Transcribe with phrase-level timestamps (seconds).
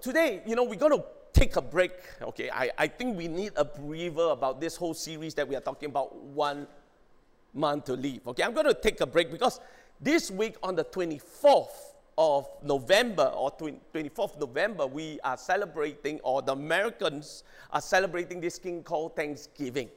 [0.00, 1.92] today, you know, we're going to take a break.
[2.22, 5.60] Okay, I, I think we need a breather about this whole series that we are
[5.60, 6.66] talking about one
[7.54, 8.26] month to leave.
[8.26, 9.60] Okay, I'm going to take a break because
[10.00, 16.52] this week on the 24th of November or 24th November, we are celebrating, or the
[16.52, 19.88] Americans are celebrating this thing called Thanksgiving.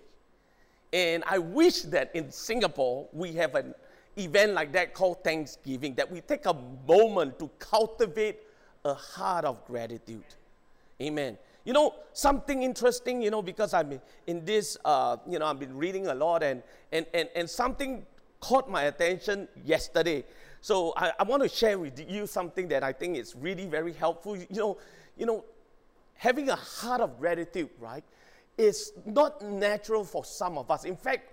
[0.94, 3.74] And I wish that in Singapore we have an
[4.18, 6.56] event like that called Thanksgiving, that we take a
[6.88, 8.42] moment to cultivate
[8.86, 10.23] a heart of gratitude.
[11.02, 11.38] Amen.
[11.63, 15.77] You know, something interesting, you know, because I'm in this, uh, you know, I've been
[15.77, 18.05] reading a lot and, and, and, and something
[18.39, 20.25] caught my attention yesterday.
[20.62, 23.94] So I, I want to share with you something that I think is really very
[23.94, 24.36] helpful.
[24.36, 24.77] You know,
[25.17, 25.45] you know,
[26.16, 28.03] having a heart of gratitude, right,
[28.58, 30.84] is not natural for some of us.
[30.84, 31.30] In fact,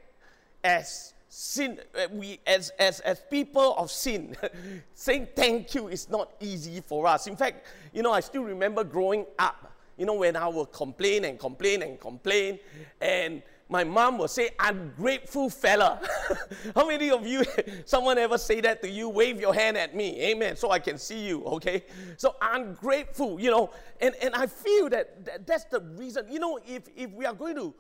[0.63, 4.37] as sin, uh, we as, as, as people of sin,
[4.95, 7.27] saying thank you is not easy for us.
[7.27, 11.25] In fact, you know, I still remember growing up, you know, when I would complain
[11.25, 12.59] and complain and complain,
[13.01, 16.01] and my mom will say, ungrateful fella.
[16.75, 17.45] How many of you,
[17.85, 19.11] someone ever say that to you?
[19.11, 20.19] Wave your hand at me.
[20.23, 20.57] Amen.
[20.57, 21.85] So I can see you, okay?
[22.17, 23.71] So ungrateful, you know,
[24.01, 26.27] and, and I feel that, that that's the reason.
[26.31, 27.75] You know, if, if we are going to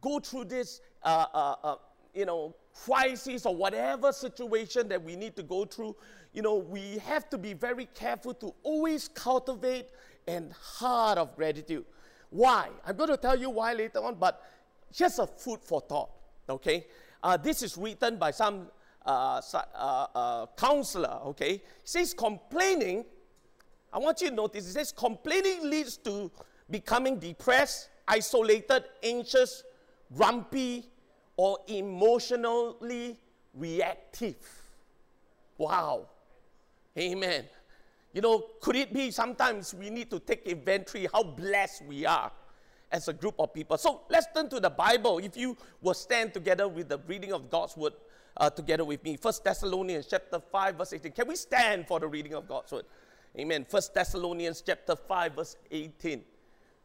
[0.00, 1.74] go through this, uh, uh, uh,
[2.14, 5.96] you know, crisis or whatever situation that we need to go through,
[6.32, 9.90] you know, we have to be very careful to always cultivate
[10.26, 11.84] an heart of gratitude.
[12.30, 12.68] Why?
[12.86, 14.42] I'm going to tell you why later on, but
[14.92, 16.10] just a food for thought,
[16.48, 16.86] okay?
[17.22, 18.68] Uh, this is written by some
[19.06, 21.52] uh, uh, uh, counselor, okay?
[21.52, 23.04] He says complaining,
[23.92, 26.30] I want you to notice, it says complaining leads to
[26.70, 29.62] becoming depressed, isolated, anxious,
[30.14, 30.86] grumpy,
[31.36, 33.18] or emotionally
[33.54, 34.36] reactive.
[35.58, 36.06] Wow.
[36.96, 37.44] Amen.
[38.12, 42.30] You know, could it be sometimes we need to take inventory how blessed we are?
[42.92, 43.76] as a group of people.
[43.76, 45.18] So let's turn to the Bible.
[45.18, 47.94] If you will stand together with the reading of God's word
[48.36, 49.16] uh, together with me.
[49.16, 51.12] First Thessalonians chapter 5, verse 18.
[51.12, 52.84] Can we stand for the reading of God's word?
[53.38, 53.66] Amen.
[53.68, 56.22] First Thessalonians chapter 5, verse 18.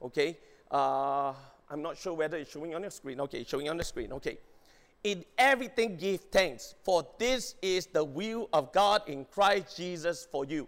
[0.02, 0.38] Okay.
[0.70, 1.34] Uh,
[1.70, 3.20] I'm not sure whether it's showing on your screen.
[3.22, 4.12] Okay, it's showing on the screen.
[4.14, 4.40] Okay.
[5.04, 10.44] In everything give thanks, for this is the will of God in Christ Jesus for
[10.44, 10.68] you.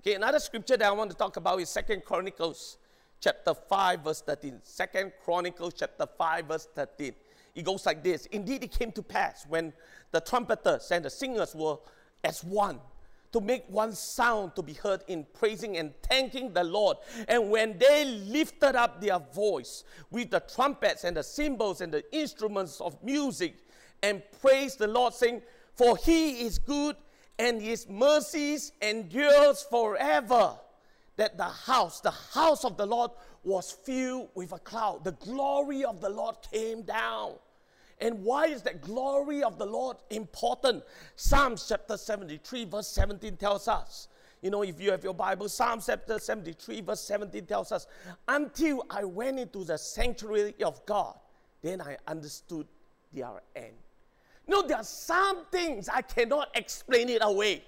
[0.00, 2.78] Okay, another scripture that I want to talk about is Second Chronicles
[3.20, 4.60] chapter 5, verse 13.
[4.62, 7.14] Second Chronicles chapter 5, verse 13.
[7.54, 9.72] It goes like this Indeed, it came to pass when
[10.12, 11.78] the trumpeters and the singers were
[12.22, 12.78] as one
[13.32, 16.96] to make one sound to be heard in praising and thanking the Lord.
[17.28, 22.04] And when they lifted up their voice with the trumpets and the cymbals and the
[22.14, 23.56] instruments of music
[24.02, 25.42] and praised the Lord, saying,
[25.74, 26.96] For he is good
[27.38, 30.58] and his mercies endures forever
[31.16, 33.10] that the house, the house of the Lord,
[33.42, 35.04] was filled with a cloud.
[35.04, 37.34] The glory of the Lord came down.
[38.00, 40.84] And why is that glory of the Lord important?
[41.16, 44.08] Psalms chapter 73, verse 17 tells us.
[44.42, 47.86] You know, if you have your Bible, Psalm chapter 73, verse 17 tells us,
[48.28, 51.18] Until I went into the sanctuary of God,
[51.62, 52.66] then I understood
[53.12, 53.72] their end.
[54.46, 57.64] You know, there are some things I cannot explain it away.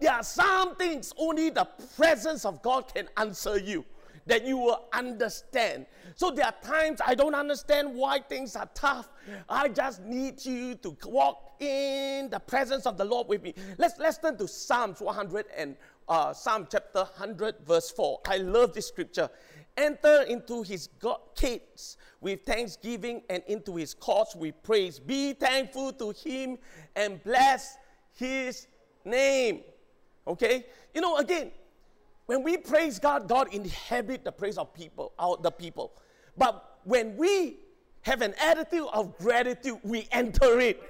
[0.00, 3.84] There are some things only the presence of God can answer you
[4.26, 5.86] that you will understand.
[6.16, 9.08] So there are times I don't understand why things are tough.
[9.48, 13.54] I just need you to walk in the presence of the Lord with me.
[13.78, 15.76] Let's let's turn to Psalms 100 and
[16.08, 18.20] uh, Psalm chapter 100 verse 4.
[18.28, 19.30] I love this scripture.
[19.76, 24.98] Enter into his God gates with thanksgiving and into his courts with praise.
[24.98, 26.56] Be thankful to him
[26.94, 27.76] and bless
[28.14, 28.68] his
[29.04, 29.60] name.
[30.26, 30.66] Okay?
[30.94, 31.50] You know, again,
[32.26, 35.92] when we praise God, God inhabit the praise of people, our, the people.
[36.36, 37.58] But when we
[38.02, 40.82] have an attitude of gratitude, we enter it.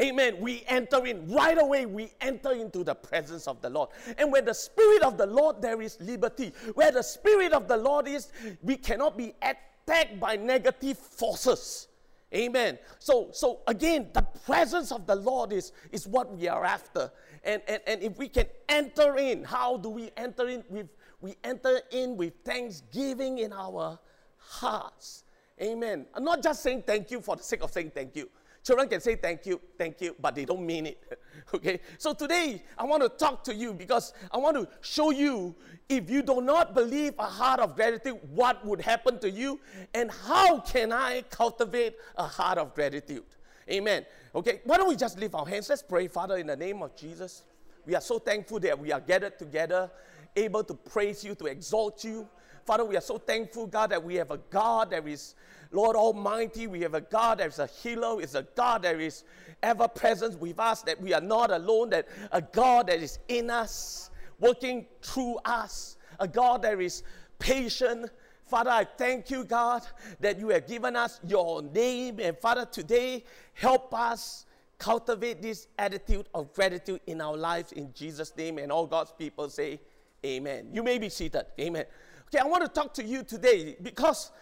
[0.00, 0.36] Amen.
[0.40, 1.30] We enter in.
[1.30, 3.90] Right away, we enter into the presence of the Lord.
[4.18, 6.52] And where the Spirit of the Lord, there is liberty.
[6.74, 8.28] Where the Spirit of the Lord is,
[8.62, 11.88] we cannot be attacked by negative forces.
[12.32, 12.78] Amen.
[13.00, 17.10] So, so again, the presence of the Lord is, is what we are after.
[17.42, 20.64] And, and, and if we can enter in, how do we enter in?
[20.68, 20.88] With,
[21.20, 23.98] we enter in with thanksgiving in our
[24.36, 25.24] hearts.
[25.60, 26.06] Amen.
[26.14, 28.30] I'm not just saying thank you for the sake of saying thank you.
[28.62, 31.18] Children can say thank you, thank you, but they don't mean it.
[31.54, 31.80] okay?
[31.96, 35.54] So today, I want to talk to you because I want to show you
[35.88, 39.60] if you do not believe a heart of gratitude, what would happen to you,
[39.94, 43.24] and how can I cultivate a heart of gratitude.
[43.70, 44.04] Amen.
[44.34, 45.68] Okay, why don't we just lift our hands?
[45.68, 47.44] Let's pray, Father, in the name of Jesus.
[47.86, 49.90] We are so thankful that we are gathered together,
[50.34, 52.28] able to praise you, to exalt you.
[52.64, 55.34] Father, we are so thankful, God, that we have a God that is,
[55.70, 59.24] Lord Almighty, we have a God that is a healer, is a God that is
[59.62, 63.50] ever present with us, that we are not alone, that a God that is in
[63.50, 67.02] us, working through us, a God that is
[67.38, 68.10] patient.
[68.50, 69.82] Father, I thank you, God,
[70.18, 72.18] that you have given us your name.
[72.20, 73.24] And Father, today,
[73.54, 74.44] help us
[74.76, 78.58] cultivate this attitude of gratitude in our lives in Jesus' name.
[78.58, 79.80] And all God's people say,
[80.26, 80.68] Amen.
[80.72, 81.46] You may be seated.
[81.58, 81.84] Amen.
[82.28, 84.32] Okay, I want to talk to you today because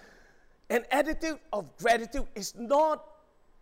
[0.70, 3.04] an attitude of gratitude is not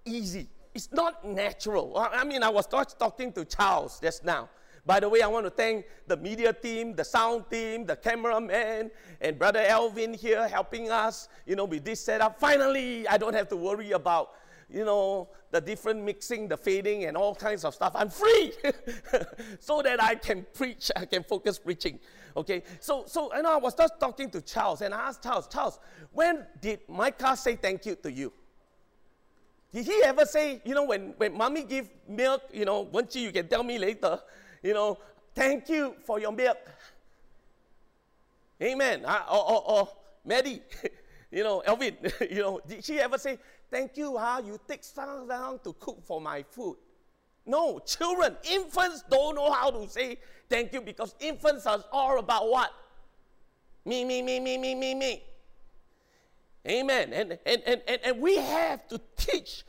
[0.05, 0.49] easy.
[0.75, 1.97] It's not natural.
[1.97, 4.49] I mean, I was talking to Charles just now.
[4.87, 8.93] By the way, I want to thank the media team, the sound team, the cameraman,
[9.21, 12.39] and Brother Elvin here helping us, you know, with this setup.
[12.39, 14.35] Finally, I don't have to worry about,
[14.71, 17.93] you know, the different mixing, the fading, and all kinds of stuff.
[17.97, 18.53] I'm free
[19.59, 21.99] so that I can preach, I can focus preaching.
[22.37, 25.49] Okay, so, so you know, I was just talking to Charles, and I asked Charles,
[25.49, 25.81] Charles,
[26.13, 28.33] when did Micah say thank you to you?
[29.73, 33.33] Did he ever say, you know, when, when mommy give milk, you know, one you
[33.33, 34.21] can tell me later,
[34.63, 34.99] you know,
[35.35, 36.59] thank you for your milk.
[38.63, 39.05] Amen.
[39.05, 39.89] Uh, or, or, or
[40.25, 40.61] Maddie,
[41.31, 41.97] you know, Elvin,
[42.31, 43.39] you know, did she ever say,
[43.71, 44.43] thank you, huh?
[44.45, 46.77] You take some down to cook for my food.
[47.45, 50.19] No, children, infants don't know how to say
[50.49, 52.73] thank you because infants are all about what?
[53.85, 55.23] Me, me, me, me, me, me, me.
[56.67, 57.13] Amen.
[57.13, 59.63] And, and, and, and, and we have to teach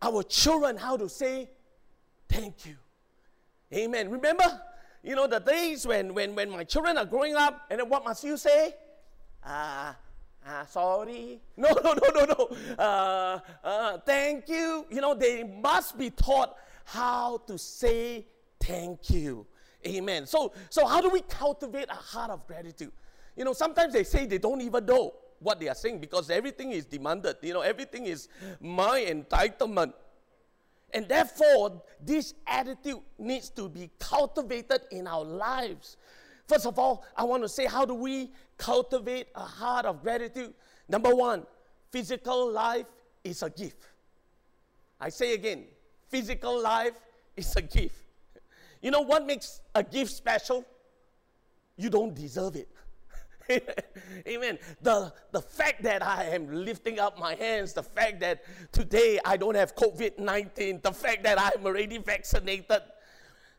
[0.00, 1.50] our children how to say
[2.28, 2.76] thank you.
[3.72, 4.10] Amen.
[4.10, 4.60] Remember,
[5.02, 8.04] you know, the days when, when, when my children are growing up, and then what
[8.04, 8.74] must you say?
[9.44, 9.96] Ah,
[10.46, 11.40] uh, uh, sorry.
[11.56, 12.56] No, no, no, no, no.
[12.78, 14.86] Uh, uh, thank you.
[14.90, 18.26] You know, they must be taught how to say
[18.60, 19.46] thank you.
[19.86, 20.26] Amen.
[20.26, 22.92] So, so how do we cultivate a heart of gratitude?
[23.36, 26.72] You know, sometimes they say they don't even know what they are saying because everything
[26.72, 27.36] is demanded.
[27.42, 28.28] You know, everything is
[28.60, 29.92] my entitlement.
[30.92, 35.96] And therefore, this attitude needs to be cultivated in our lives.
[36.46, 40.54] First of all, I want to say, how do we cultivate a heart of gratitude?
[40.88, 41.46] Number one,
[41.90, 42.86] physical life
[43.22, 43.86] is a gift.
[45.00, 45.64] I say again,
[46.08, 46.94] physical life
[47.36, 47.96] is a gift.
[48.80, 50.64] You know what makes a gift special?
[51.76, 52.68] You don't deserve it.
[54.28, 54.58] Amen.
[54.82, 59.36] The, the fact that I am lifting up my hands, the fact that today I
[59.36, 62.82] don't have COVID 19, the fact that I'm already vaccinated.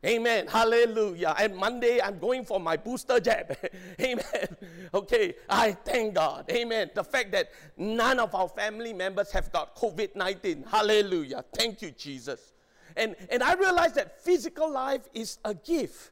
[0.06, 0.48] Amen.
[0.48, 1.36] Hallelujah.
[1.38, 3.58] And Monday I'm going for my booster jab.
[4.02, 4.56] Amen.
[4.94, 5.36] Okay.
[5.50, 6.50] I thank God.
[6.50, 6.90] Amen.
[6.96, 10.66] The fact that none of our family members have got COVID 19.
[10.72, 11.44] Hallelujah.
[11.54, 12.54] Thank you, Jesus.
[12.96, 16.12] And, and I realize that physical life is a gift.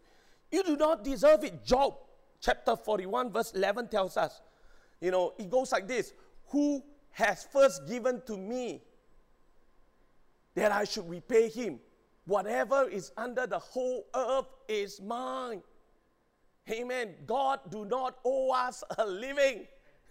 [0.51, 1.65] You do not deserve it.
[1.65, 1.95] Job
[2.39, 4.41] chapter 41, verse 11 tells us,
[5.01, 6.13] you know, it goes like this
[6.47, 8.81] Who has first given to me
[10.55, 11.79] that I should repay him?
[12.25, 15.61] Whatever is under the whole earth is mine.
[16.69, 17.15] Amen.
[17.25, 19.65] God do not owe us a living.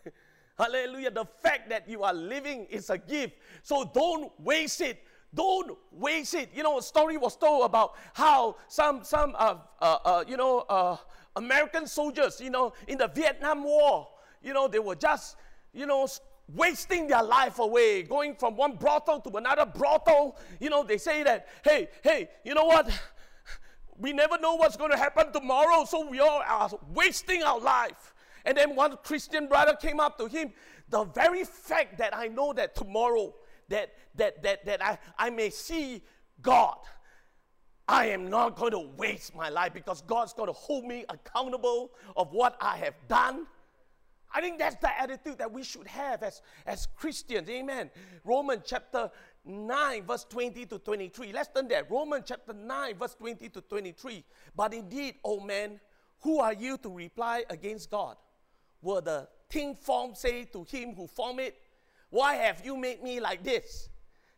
[0.58, 1.11] Hallelujah.
[1.11, 3.34] The fact that you are living is a gift.
[3.62, 5.02] So don't waste it.
[5.34, 6.49] Don't waste it.
[6.55, 10.61] You know, a story was told about how some, some uh, uh, uh, you know,
[10.61, 10.96] uh,
[11.37, 14.09] American soldiers, you know, in the Vietnam War,
[14.43, 15.37] you know, they were just,
[15.73, 16.08] you know,
[16.55, 20.37] wasting their life away, going from one brothel to another brothel.
[20.60, 22.91] You know, they say that, hey, hey, you know what?
[23.99, 28.15] We never know what's going to happen tomorrow, so we all are wasting our life.
[28.44, 30.53] And then one Christian brother came up to him.
[30.91, 33.34] The very fact that I know that tomorrow,
[33.70, 36.03] that that that that I, I may see
[36.43, 36.77] God,
[37.88, 41.93] I am not going to waste my life because God's going to hold me accountable
[42.16, 43.46] of what I have done.
[44.34, 47.48] I think that's the attitude that we should have as, as Christians.
[47.48, 47.90] Amen.
[48.24, 49.10] Romans chapter
[49.44, 51.32] 9, verse 20 to 23.
[51.32, 51.84] Let's turn there.
[51.88, 54.24] Romans chapter 9, verse 20 to 23.
[54.55, 55.78] But indeed, O man,
[56.20, 58.16] who are you to reply against God?
[58.82, 61.56] Will the thing formed say to him who formed it,
[62.10, 63.88] Why have you made me like this?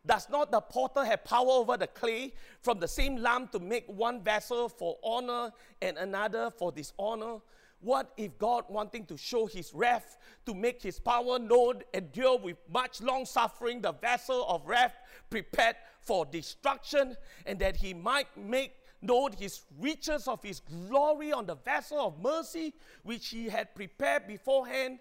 [0.08, 3.84] Does not the potter have power over the clay from the same lump to make
[3.86, 7.40] one vessel for honor and another for dishonor?
[7.80, 12.56] What if God, wanting to show his wrath, to make his power known, endure with
[12.72, 14.94] much long suffering the vessel of wrath
[15.28, 18.72] prepared for destruction, and that he might make
[19.02, 22.72] known his riches of his glory on the vessel of mercy,
[23.02, 25.00] which he had prepared beforehand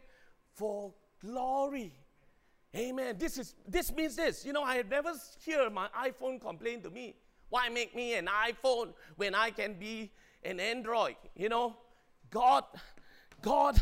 [0.54, 1.94] for glory?
[2.76, 3.16] Amen.
[3.18, 4.46] This is this means this.
[4.46, 5.14] You know, I have never
[5.46, 7.16] heard my iPhone complain to me.
[7.50, 10.12] Why make me an iPhone when I can be
[10.44, 11.16] an Android?
[11.36, 11.78] You know,
[12.30, 12.66] God,
[13.42, 13.82] God,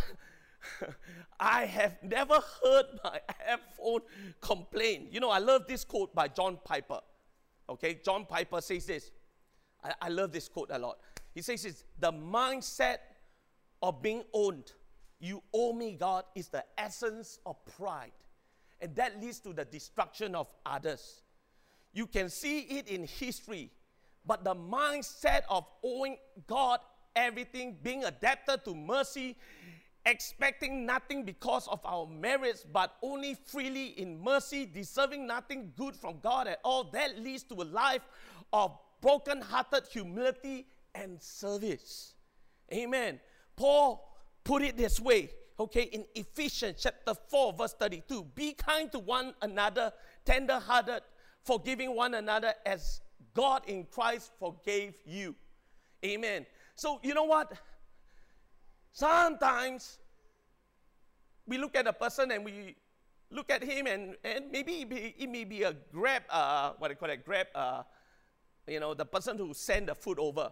[1.40, 4.02] I have never heard my iPhone
[4.40, 5.08] complain.
[5.12, 7.00] You know, I love this quote by John Piper.
[7.68, 9.12] Okay, John Piper says this.
[9.84, 11.00] I, I love this quote a lot.
[11.34, 12.98] He says this the mindset
[13.82, 14.72] of being owned,
[15.20, 18.12] you owe me, God, is the essence of pride.
[18.86, 21.24] And that leads to the destruction of others.
[21.92, 23.72] You can see it in history,
[24.24, 26.82] but the mindset of owing God
[27.16, 29.38] everything, being adapted to mercy,
[30.06, 36.20] expecting nothing because of our merits, but only freely in mercy, deserving nothing good from
[36.20, 38.04] God at all, that leads to a life
[38.54, 42.14] of broken-hearted humility and service.
[42.72, 43.20] Amen.
[43.56, 48.26] Paul put it this way, okay, in Ephesians chapter 4, verse 32.
[48.36, 49.92] Be kind to one another,
[50.26, 51.02] tender-hearted,
[51.44, 53.02] forgiving one another as
[53.34, 55.36] God in Christ forgave you.
[56.04, 56.46] Amen.
[56.76, 57.54] So, you know what?
[58.92, 60.00] Sometimes
[61.48, 62.76] we look at a person and we
[63.32, 66.88] look at him and, and maybe it, be, it may be a grab, uh, what
[66.88, 67.84] do you call it, grab, uh,
[68.68, 70.52] you know, the person who sent the food over.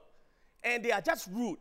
[0.64, 1.58] And they are just rude.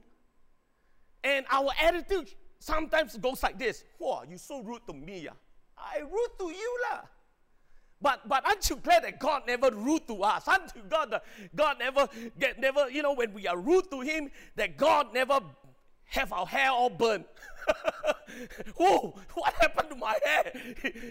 [1.25, 2.29] And our attitude
[2.63, 3.85] sometimes it goes like this.
[3.99, 5.25] Whoa, you so rude to me.
[5.25, 5.31] Yeah?
[5.77, 6.79] I rude to you.
[6.91, 7.01] lah.
[8.01, 10.49] But, but aren't you glad that God never rude to us?
[10.49, 11.23] Aren't you that
[11.55, 15.39] God never, get, never, you know, when we are rude to Him, that God never
[16.13, 17.25] have our hair all burned?
[18.77, 20.53] Whoa, what happened to my hair?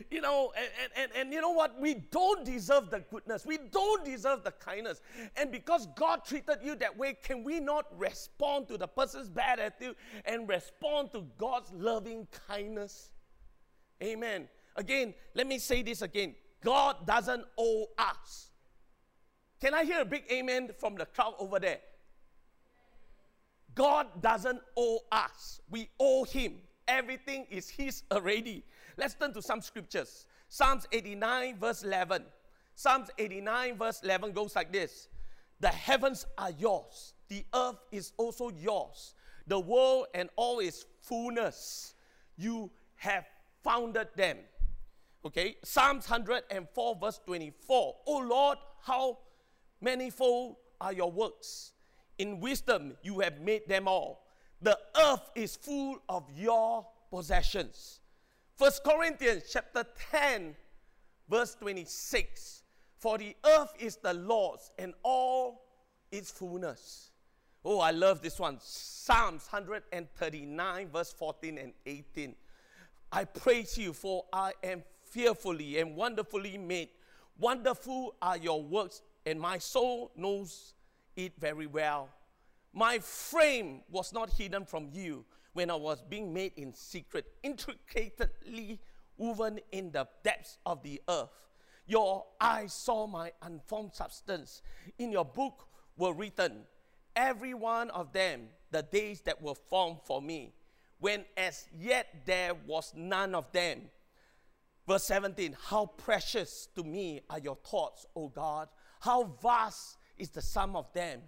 [0.12, 1.80] you know, and, and, and you know what?
[1.80, 3.46] We don't deserve the goodness.
[3.46, 5.02] We don't deserve the kindness.
[5.36, 9.60] And because God treated you that way, can we not respond to the person's bad
[9.60, 13.10] attitude and respond to God's loving kindness?
[14.04, 14.48] Amen.
[14.76, 16.36] Again, let me say this again.
[16.64, 18.52] God doesn't owe us.
[19.60, 21.80] Can I hear a big amen from the crowd over there?
[23.76, 26.56] God doesn't owe us, we owe Him.
[26.88, 28.66] Everything is His already.
[28.98, 30.26] Let's turn to some scriptures.
[30.50, 32.24] Psalms 89, verse 11.
[32.76, 35.08] Psalms 89, verse 11 goes like this
[35.60, 39.16] The heavens are yours, the earth is also yours,
[39.48, 41.94] the world and all its fullness.
[42.38, 43.26] You have
[43.64, 44.38] founded them.
[45.24, 47.96] Okay, Psalms 104, verse 24.
[48.08, 49.20] Oh Lord, how
[49.80, 51.74] manifold are your works.
[52.22, 54.28] In wisdom you have made them all.
[54.62, 58.00] The earth is full of your possessions.
[58.56, 60.56] First Corinthians chapter 10,
[61.28, 62.62] verse 26.
[63.00, 65.64] For the earth is the Lord's and all
[66.12, 67.10] its fullness.
[67.66, 68.60] Oh, I love this one.
[68.62, 72.36] Psalms 139, verse 14 and 18.
[73.12, 76.90] I praise you, for I am fearfully and wonderfully made.
[77.40, 80.76] Wonderful are your works, and my soul knows
[81.16, 82.10] it very well.
[82.74, 88.80] My frame was not hidden from you when I was being made in secret, intricately
[89.18, 91.48] woven in the depths of the earth.
[91.86, 94.62] Your eyes saw my unformed substance.
[94.98, 96.64] In your book were written,
[97.16, 100.54] every one of them, the days that were formed for me,
[101.00, 103.82] when as yet there was none of them.
[104.88, 108.70] Verse 17, how precious to me are your thoughts, O God.
[109.02, 111.22] How vast is the sum of them.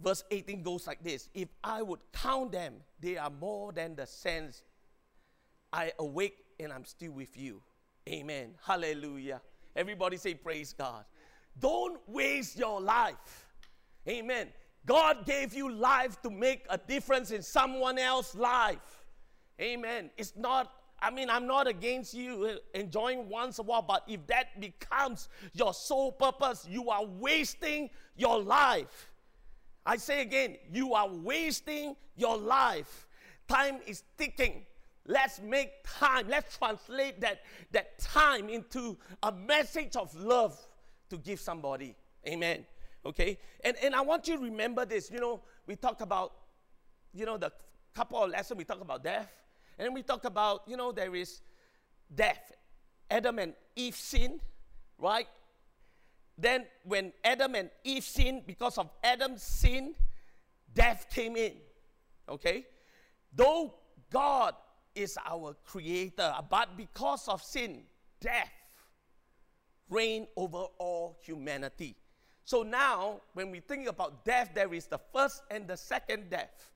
[0.00, 4.06] Verse 18 goes like this If I would count them, they are more than the
[4.06, 4.62] sands.
[5.72, 7.62] I awake and I'm still with you.
[8.08, 8.54] Amen.
[8.64, 9.40] Hallelujah.
[9.76, 11.04] Everybody say, Praise God.
[11.58, 13.46] Don't waste your life.
[14.08, 14.48] Amen.
[14.86, 19.04] God gave you life to make a difference in someone else's life.
[19.60, 20.10] Amen.
[20.16, 24.60] It's not I mean, I'm not against you enjoying once a while, but if that
[24.60, 29.10] becomes your sole purpose, you are wasting your life.
[29.86, 33.08] I say again, you are wasting your life.
[33.48, 34.66] Time is ticking.
[35.06, 36.28] Let's make time.
[36.28, 37.40] Let's translate that,
[37.72, 40.58] that time into a message of love
[41.08, 41.96] to give somebody.
[42.28, 42.66] Amen.
[43.06, 43.38] Okay?
[43.64, 45.10] And, and I want you to remember this.
[45.10, 46.32] You know, we talked about,
[47.14, 47.50] you know, the
[47.94, 49.32] couple of lessons we talked about death.
[49.80, 51.40] And then we talk about, you know, there is
[52.14, 52.52] death.
[53.10, 54.38] Adam and Eve sin,
[54.98, 55.26] right?
[56.36, 59.94] Then when Adam and Eve sinned, because of Adam's sin,
[60.74, 61.54] death came in.
[62.28, 62.66] Okay?
[63.34, 63.72] Though
[64.10, 64.54] God
[64.94, 67.84] is our creator, but because of sin,
[68.20, 68.52] death
[69.88, 71.96] reigned over all humanity.
[72.44, 76.70] So now, when we think about death, there is the first and the second death.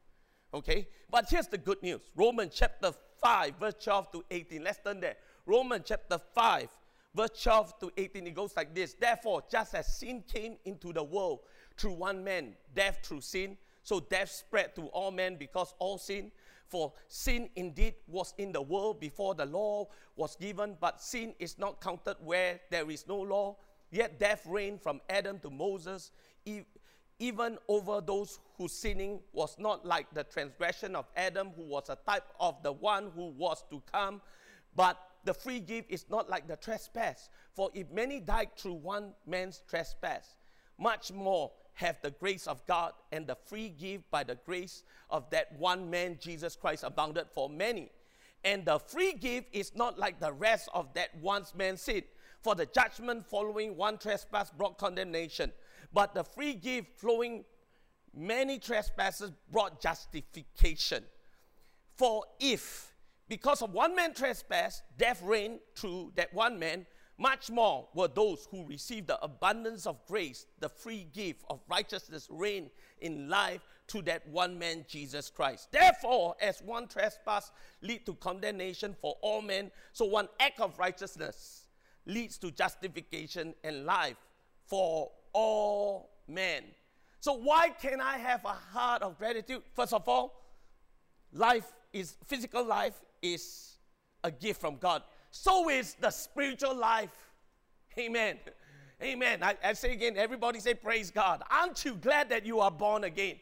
[0.54, 0.86] Okay?
[1.10, 2.92] But here's the good news Romans chapter
[3.22, 4.62] 5, verse 12 to 18.
[4.62, 5.16] Let's turn there.
[5.44, 6.68] Romans chapter 5,
[7.14, 8.26] verse 12 to 18.
[8.28, 11.40] It goes like this Therefore, just as sin came into the world
[11.76, 16.30] through one man, death through sin, so death spread to all men because all sin.
[16.68, 21.58] For sin indeed was in the world before the law was given, but sin is
[21.58, 23.56] not counted where there is no law.
[23.90, 26.10] Yet death reigned from Adam to Moses,
[27.18, 31.98] even over those whose sinning was not like the transgression of Adam, who was a
[32.06, 34.20] type of the one who was to come.
[34.74, 37.28] But the free gift is not like the trespass.
[37.54, 40.36] For if many died through one man's trespass,
[40.78, 45.28] much more have the grace of God and the free gift by the grace of
[45.30, 47.90] that one man, Jesus Christ, abounded for many.
[48.44, 52.02] And the free gift is not like the rest of that one man's sin.
[52.42, 55.50] For the judgment following one trespass brought condemnation,
[55.92, 57.44] but the free gift flowing
[58.14, 61.04] many trespasses brought justification.
[61.96, 62.92] For if,
[63.28, 66.86] because of one man trespass, death reigned through that one man,
[67.16, 72.26] much more were those who received the abundance of grace, the free gift of righteousness
[72.28, 75.70] reign in life to that one man, Jesus Christ.
[75.70, 81.68] Therefore, as one trespass lead to condemnation for all men, so one act of righteousness
[82.06, 84.16] leads to justification and life
[84.66, 86.62] for all men.
[87.20, 89.62] So why can I have a heart of gratitude?
[89.74, 90.40] First of all,
[91.32, 93.76] life is physical life is
[94.22, 95.02] a gift from God
[95.34, 97.10] so is the spiritual life.
[97.98, 98.38] Amen.
[99.02, 99.42] Amen.
[99.42, 101.42] I, I, say again, everybody say, Praise God.
[101.50, 103.36] Aren't you glad that you are born again?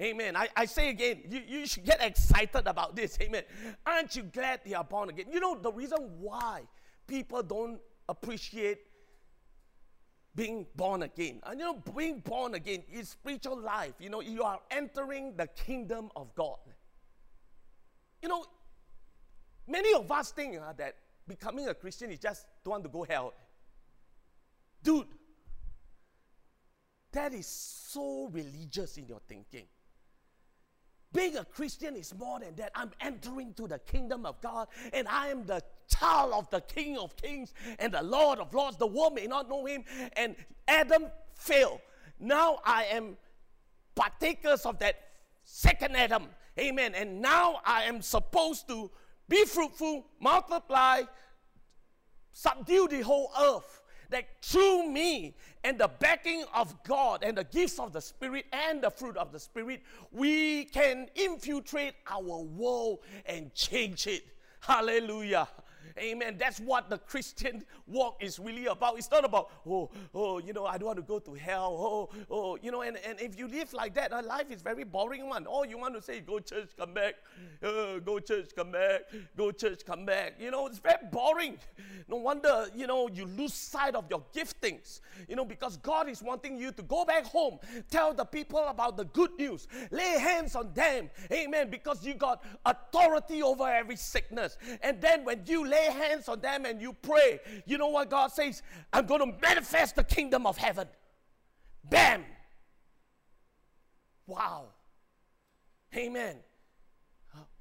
[0.00, 0.36] Amen.
[0.36, 3.18] I, I say again, you, you should get excited about this.
[3.20, 3.42] Amen.
[3.84, 5.26] Aren't you glad you are born again?
[5.32, 6.62] You know, the reason why
[7.08, 8.78] people don't appreciate
[10.38, 11.40] being born again.
[11.44, 13.94] And you know, being born again is spiritual life.
[13.98, 16.58] You know, you are entering the kingdom of God.
[18.22, 18.44] You know,
[19.66, 20.94] many of us think uh, that
[21.26, 23.34] becoming a Christian is just don't want to go hell.
[24.80, 25.08] Dude,
[27.10, 29.66] that is so religious in your thinking.
[31.12, 32.70] Being a Christian is more than that.
[32.76, 36.98] I'm entering to the kingdom of God and I am the child of the King
[36.98, 38.76] of Kings and the Lord of Lords.
[38.76, 39.84] The world may not know him
[40.16, 41.80] and Adam failed.
[42.20, 43.16] Now I am
[43.94, 44.96] partakers of that
[45.44, 46.26] second Adam.
[46.58, 46.94] Amen.
[46.94, 48.90] And now I am supposed to
[49.28, 51.02] be fruitful, multiply,
[52.32, 53.82] subdue the whole earth.
[54.10, 58.82] That through me and the backing of God and the gifts of the Spirit and
[58.82, 64.22] the fruit of the Spirit, we can infiltrate our world and change it.
[64.60, 65.46] Hallelujah.
[65.98, 66.36] Amen.
[66.38, 68.98] That's what the Christian walk is really about.
[68.98, 71.76] It's not about, oh, oh, you know, I don't want to go to hell.
[71.78, 75.28] Oh, oh, you know, and, and if you live like that, life is very boring
[75.28, 75.46] one.
[75.46, 77.14] All you want to say, go church, come back.
[77.62, 79.02] Uh, go church, come back.
[79.36, 80.34] Go church, come back.
[80.40, 81.58] You know, it's very boring.
[82.08, 85.00] No wonder, you know, you lose sight of your giftings.
[85.28, 87.58] You know, because God is wanting you to go back home,
[87.90, 91.10] tell the people about the good news, lay hands on them.
[91.32, 91.70] Amen.
[91.70, 94.56] Because you got authority over every sickness.
[94.82, 98.10] And then when you lay lay hands on them and you pray, you know what
[98.10, 98.62] God says?
[98.92, 100.88] I'm going to manifest the kingdom of heaven.
[101.88, 102.24] Bam!
[104.26, 104.66] Wow.
[105.96, 106.36] Amen.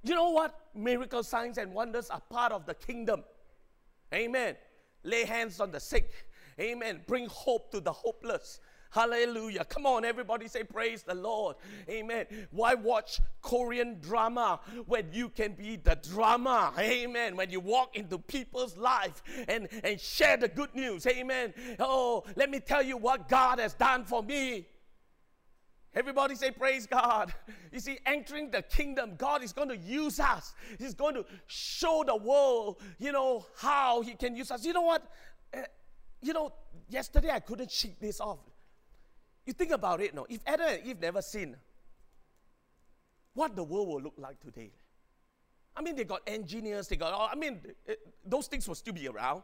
[0.04, 0.60] You know what?
[0.76, 3.24] Miracle signs and wonders are part of the kingdom.
[4.14, 4.56] Amen.
[5.04, 6.12] Lay hands on the sick.
[6.60, 7.02] Amen.
[7.08, 8.60] Bring hope to the hopeless.
[8.90, 9.66] Hallelujah.
[9.66, 11.56] Come on, everybody say, Praise the Lord.
[11.90, 12.26] Amen.
[12.52, 16.74] Why watch Korean drama when you can be the drama?
[16.78, 17.36] Amen.
[17.36, 21.06] When you walk into people's life and, and share the good news.
[21.08, 21.54] Amen.
[21.80, 24.68] Oh, let me tell you what God has done for me.
[25.94, 27.34] Everybody say, Praise God.
[27.72, 30.54] You see, entering the kingdom, God is going to use us.
[30.78, 34.64] He's going to show the world, you know, how He can use us.
[34.64, 35.04] You know what?
[35.54, 35.62] Uh,
[36.22, 36.54] you know,
[36.88, 38.40] yesterday I couldn't shake this off.
[39.48, 40.28] You think about it, no?
[40.30, 41.56] If Adam and Eve never sinned,
[43.34, 44.72] what the world will look like today?
[45.74, 48.94] I mean, they got engineers, they got, I mean, it, eh, those things will still
[48.94, 49.44] be around.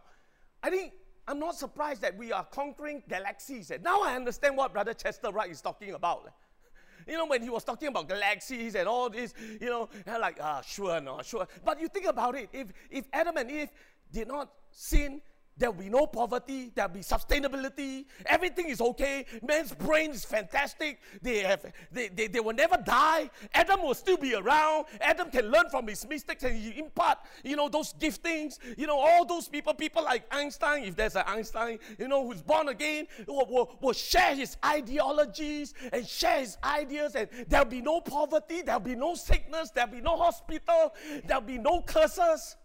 [0.61, 0.91] I think,
[1.25, 3.71] I'm not surprised that we are conquering galaxies.
[3.71, 6.25] And now I understand what Brother Chester Wright is talking about.
[6.27, 7.11] Eh?
[7.13, 10.61] You know, when he was talking about galaxies and all this, you know, like, ah,
[10.65, 11.47] sure, no, sure.
[11.63, 13.69] But you think about it, if, if Adam and Eve
[14.11, 15.21] did not sin,
[15.57, 19.25] there will be no poverty, there will be sustainability, everything is okay.
[19.41, 20.99] Man's brain is fantastic.
[21.21, 23.29] They, have, they, they, they will never die.
[23.53, 24.85] Adam will still be around.
[24.99, 28.57] Adam can learn from his mistakes and he impart, you know, those giftings.
[28.77, 32.41] You know, all those people, people like Einstein, if there's an Einstein, you know, who's
[32.41, 37.81] born again, will, will, will share his ideologies and share his ideas and there'll be
[37.81, 40.93] no poverty, there'll be no sickness, there'll be no hospital,
[41.25, 42.55] there'll be no curses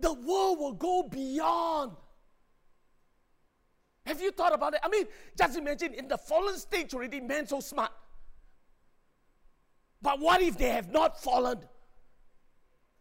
[0.00, 1.92] the world will go beyond.
[4.06, 4.80] Have you thought about it?
[4.82, 5.06] I mean,
[5.36, 7.92] just imagine in the fallen stage already, man so smart.
[10.00, 11.58] But what if they have not fallen?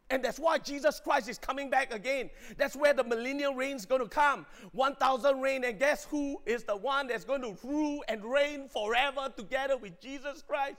[0.09, 2.29] And that's why Jesus Christ is coming back again.
[2.57, 4.45] That's where the millennial reign is going to come.
[4.71, 5.65] 1,000 reign.
[5.65, 9.99] And guess who is the one that's going to rule and reign forever together with
[9.99, 10.77] Jesus Christ?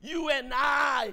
[0.00, 1.12] You and I.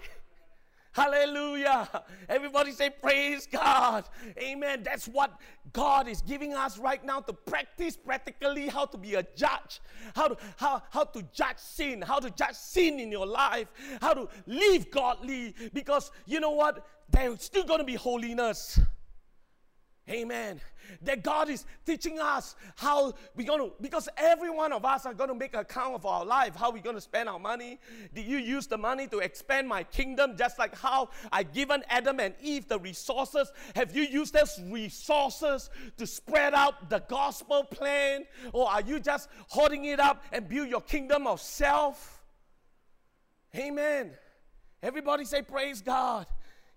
[0.96, 1.90] Hallelujah.
[2.30, 4.06] Everybody say, Praise God.
[4.38, 4.82] Amen.
[4.82, 5.38] That's what
[5.74, 9.82] God is giving us right now to practice practically how to be a judge,
[10.16, 13.68] how to, how, how to judge sin, how to judge sin in your life,
[14.00, 15.54] how to live godly.
[15.74, 16.88] Because you know what?
[17.10, 18.80] There's still going to be holiness.
[20.08, 20.62] Amen.
[21.02, 25.16] That God is teaching us how we're going to, because every one of us are
[25.16, 27.80] going to make account of our life, how we're going to spend our money.
[28.14, 32.20] Did you use the money to expand my kingdom just like how I given Adam
[32.20, 33.52] and Eve the resources?
[33.76, 38.26] Have you used those resources to spread out the gospel plan?
[38.54, 42.24] Or are you just holding it up and build your kingdom of self?
[43.56, 44.12] Amen.
[44.84, 46.28] Everybody say, Praise God.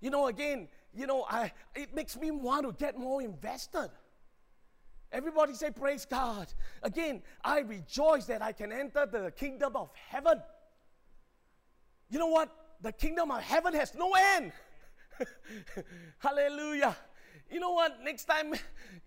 [0.01, 3.89] You know, again, you know, I, it makes me want to get more invested.
[5.13, 6.53] Everybody say, Praise God.
[6.83, 10.43] Again, I rejoice that I can enter the kingdom of heaven.
[12.11, 12.53] You know what?
[12.83, 14.53] The kingdom of heaven has no end.
[16.19, 16.97] Hallelujah.
[17.49, 18.03] You know what?
[18.03, 18.55] Next time,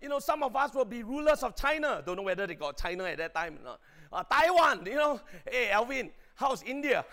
[0.00, 2.02] you know, some of us will be rulers of China.
[2.04, 3.80] Don't know whether they got China at that time or not.
[4.12, 5.20] Uh, Taiwan, you know.
[5.48, 7.04] Hey, Alvin, how's India?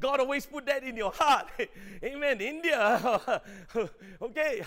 [0.00, 1.48] God always put that in your heart.
[2.04, 2.40] Amen.
[2.40, 3.20] India.
[4.22, 4.62] okay.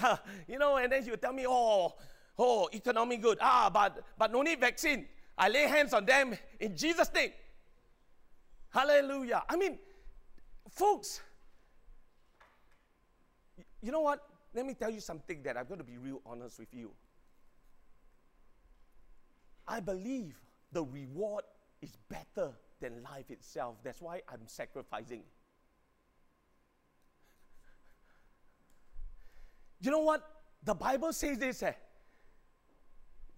[0.48, 1.94] You know, and then you tell me, oh,
[2.38, 3.38] oh, economy good.
[3.42, 5.06] Ah, but but no need vaccine.
[5.38, 7.32] I lay hands on them in Jesus' name.
[8.70, 9.44] Hallelujah.
[9.50, 9.80] I mean,
[10.70, 11.22] folks,
[13.82, 14.20] you know what?
[14.54, 16.92] Let me tell you something that I'm going to be real honest with you.
[19.68, 20.36] I believe
[20.72, 21.44] the reward
[21.82, 23.76] is better than life itself.
[23.84, 25.24] That's why I'm sacrificing.
[29.82, 30.28] You know what?
[30.64, 31.62] The Bible says this.
[31.64, 31.74] Eh?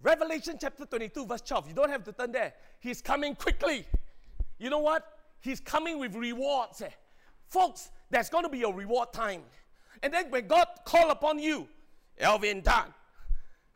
[0.02, 1.68] Revelation chapter 22, verse 12.
[1.68, 2.54] You don't have to turn there.
[2.80, 3.86] He's coming quickly.
[4.58, 5.04] You know what?
[5.40, 6.80] He's coming with rewards.
[6.82, 6.90] Eh?
[7.46, 9.42] Folks, there's going to be a reward time.
[10.02, 11.68] And then when God call upon you,
[12.18, 12.94] Elvin done.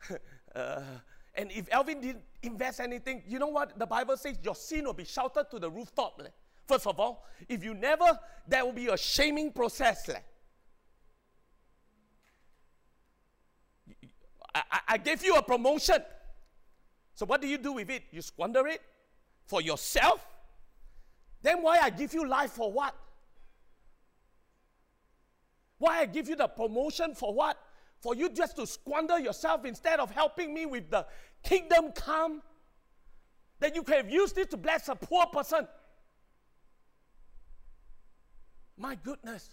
[0.55, 0.81] uh,
[1.35, 4.37] and if Elvin didn't invest anything, you know what the Bible says?
[4.43, 6.21] Your sin will be shouted to the rooftop.
[6.67, 10.09] First of all, if you never, there will be a shaming process.
[14.53, 15.97] I, I gave you a promotion.
[17.15, 18.03] So what do you do with it?
[18.11, 18.81] You squander it
[19.45, 20.25] for yourself?
[21.41, 22.95] Then why I give you life for what?
[25.77, 27.57] Why I give you the promotion for what?
[27.99, 31.05] For you just to squander yourself instead of helping me with the
[31.43, 32.41] kingdom come?
[33.59, 35.67] That you could have used it to bless a poor person.
[38.77, 39.49] My goodness.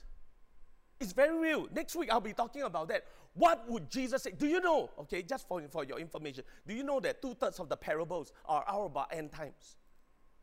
[0.98, 1.68] It's very real.
[1.72, 3.04] Next week I'll be talking about that.
[3.34, 4.32] What would Jesus say?
[4.32, 4.90] Do you know?
[4.98, 8.32] Okay, just for, for your information, do you know that two thirds of the parables
[8.46, 9.76] are all about end times,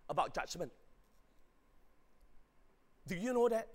[0.10, 0.72] about judgment?
[3.08, 3.68] Do you know that?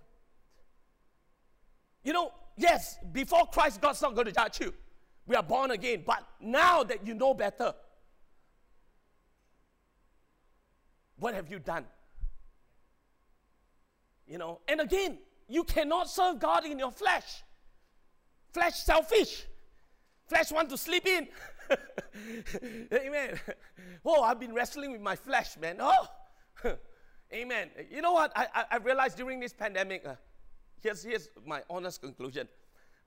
[2.03, 4.75] You know, yes, before Christ, God's not going to judge you.
[5.27, 6.03] We are born again.
[6.07, 7.75] But now that you know better,
[11.17, 11.85] what have you done?
[14.27, 17.43] You know, and again, you cannot serve God in your flesh.
[18.53, 19.47] Flesh selfish.
[20.27, 21.29] Flesh want to sleep in.
[22.93, 23.39] Amen.
[24.05, 25.77] Oh, I've been wrestling with my flesh, man.
[25.81, 26.07] Oh,
[27.33, 27.71] amen.
[27.91, 28.33] You know what?
[28.37, 30.15] I, I, I realized during this pandemic, uh,
[30.83, 32.49] here's, here's my honest conclusion.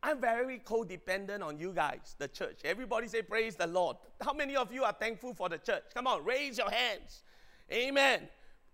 [0.03, 2.59] I'm very codependent on you guys, the church.
[2.63, 3.97] Everybody say, Praise the Lord.
[4.21, 5.83] How many of you are thankful for the church?
[5.93, 7.23] Come on, raise your hands.
[7.71, 8.27] Amen.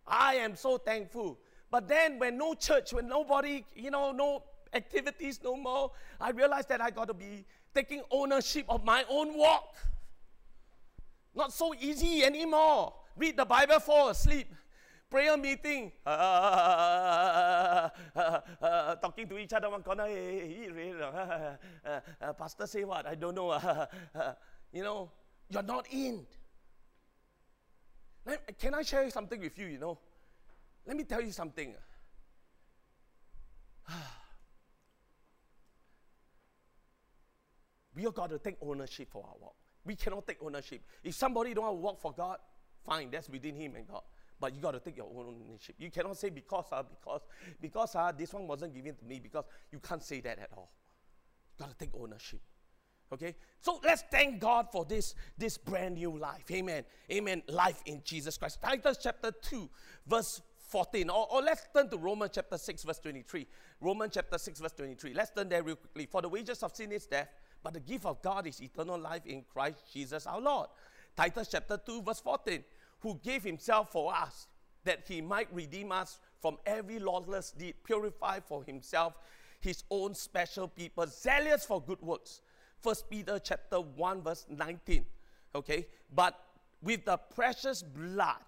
[0.06, 1.40] I am so thankful.
[1.70, 6.68] But then, when no church, when nobody, you know, no activities no more, I realized
[6.70, 9.76] that I got to be taking ownership of my own walk.
[11.34, 12.94] Not so easy anymore.
[13.16, 14.48] Read the Bible, fall asleep
[15.12, 16.10] prayer meeting, uh,
[18.16, 20.08] uh, uh, talking to each other one corner.
[22.38, 23.06] pastor say what?
[23.06, 23.52] I don't know.
[24.74, 25.12] you know,
[25.50, 26.26] you're not in.
[28.58, 29.68] Can I share something with you?
[29.68, 30.00] You know,
[30.88, 31.76] let me tell you something.
[37.96, 39.56] we have got to take ownership for our walk.
[39.84, 40.82] We cannot take ownership.
[41.04, 42.38] If somebody don't want to walk for God,
[42.86, 44.04] fine, that's within him and God.
[44.42, 45.76] But you got to take your own ownership.
[45.78, 47.22] You cannot say because, uh, because,
[47.62, 50.72] because uh, this one wasn't given to me, because you can't say that at all.
[51.60, 52.42] You got to take ownership.
[53.14, 53.36] Okay?
[53.62, 56.50] So let's thank God for this, this brand new life.
[56.50, 56.84] Amen.
[57.12, 57.44] Amen.
[57.50, 58.60] Life in Jesus Christ.
[58.64, 59.70] Titus chapter 2,
[60.08, 61.12] verse 14.
[61.12, 63.46] Or, or let's turn to Romans chapter 6, verse 23.
[63.80, 65.14] Romans chapter 6, verse 23.
[65.14, 66.08] Let's turn there real quickly.
[66.08, 67.30] For the wages of sin is death,
[67.62, 70.70] but the gift of God is eternal life in Christ Jesus our Lord.
[71.16, 72.64] Titus chapter 2, verse 14.
[73.02, 74.48] Who gave himself for us,
[74.84, 79.14] that he might redeem us from every lawless deed, purify for himself
[79.60, 82.42] his own special people, zealous for good works.
[82.82, 85.06] First Peter chapter 1, verse 19.
[85.54, 85.88] Okay?
[86.14, 86.40] But
[86.82, 88.42] with the precious blood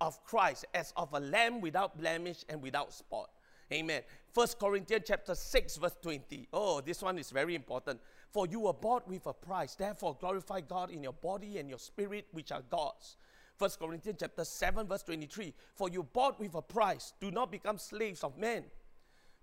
[0.00, 3.30] of Christ as of a lamb without blemish and without spot.
[3.72, 4.02] Amen.
[4.32, 6.48] First Corinthians chapter 6, verse 20.
[6.52, 8.00] Oh, this one is very important.
[8.30, 9.74] For you were bought with a price.
[9.74, 13.16] Therefore, glorify God in your body and your spirit, which are God's.
[13.58, 15.52] First Corinthians chapter 7, verse 23.
[15.74, 17.12] For you bought with a price.
[17.20, 18.64] Do not become slaves of men.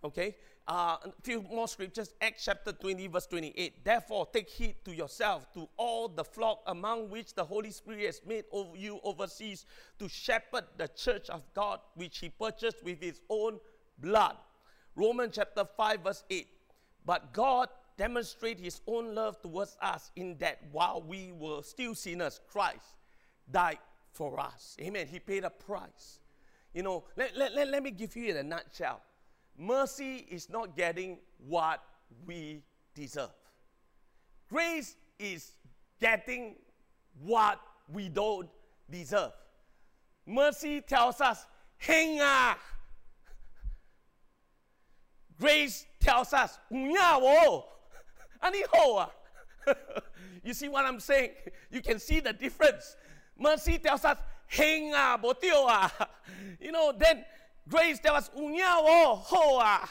[0.03, 0.35] Okay?
[0.67, 2.13] Uh, a few more scriptures.
[2.21, 3.83] Acts chapter 20, verse 28.
[3.83, 8.21] Therefore, take heed to yourself, to all the flock among which the Holy Spirit has
[8.25, 9.65] made over you overseas,
[9.99, 13.59] to shepherd the church of God, which he purchased with his own
[13.99, 14.37] blood.
[14.95, 16.47] Romans chapter 5, verse 8.
[17.05, 22.39] But God demonstrate his own love towards us in that while we were still sinners,
[22.49, 22.95] Christ
[23.51, 23.77] died
[24.15, 24.77] for us.
[24.81, 25.07] Amen.
[25.07, 26.19] He paid a price.
[26.73, 29.01] You know, let, let, let, let me give you in a nutshell.
[29.57, 31.83] Mercy is not getting what
[32.25, 33.29] we deserve.
[34.49, 35.51] Grace is
[35.99, 36.55] getting
[37.21, 37.59] what
[37.91, 38.49] we don't
[38.89, 39.31] deserve.
[40.25, 41.45] Mercy tells us,
[41.77, 42.57] hang ah.
[45.39, 46.57] Grace tells us,
[50.43, 51.31] you see what I'm saying?
[51.71, 52.95] You can see the difference.
[53.37, 54.17] Mercy tells us,
[54.47, 56.09] heng ah, ah.
[56.59, 57.25] You know, then
[57.67, 59.89] grace tells us, unya wo ho ah.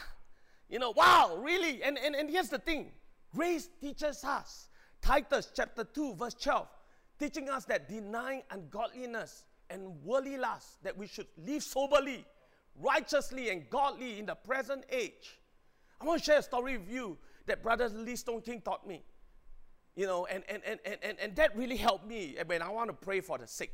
[0.69, 1.83] You know, wow, really?
[1.83, 2.93] And, and, and here's the thing.
[3.35, 4.69] Grace teaches us,
[5.03, 6.67] Titus chapter 2, verse 12,
[7.19, 12.25] teaching us that denying ungodliness and worldly lust, that we should live soberly,
[12.81, 15.39] righteously, and godly in the present age.
[16.01, 19.03] I want to share a story with you that Brother Lee Stoneking taught me.
[19.97, 22.91] You know, and, and, and, and, and that really helped me eh, when I want
[22.91, 23.73] to pray for the sick.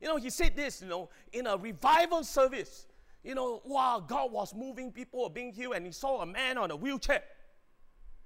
[0.00, 2.86] You know, he said this, you know, in a revival service.
[3.24, 6.58] You know, wow, God was moving, people were being healed, and he saw a man
[6.58, 7.22] on a wheelchair.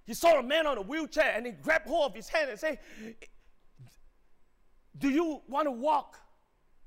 [0.05, 2.59] He saw a man on a wheelchair and he grabbed hold of his hand and
[2.59, 2.79] said,
[4.99, 6.19] Do you want to walk?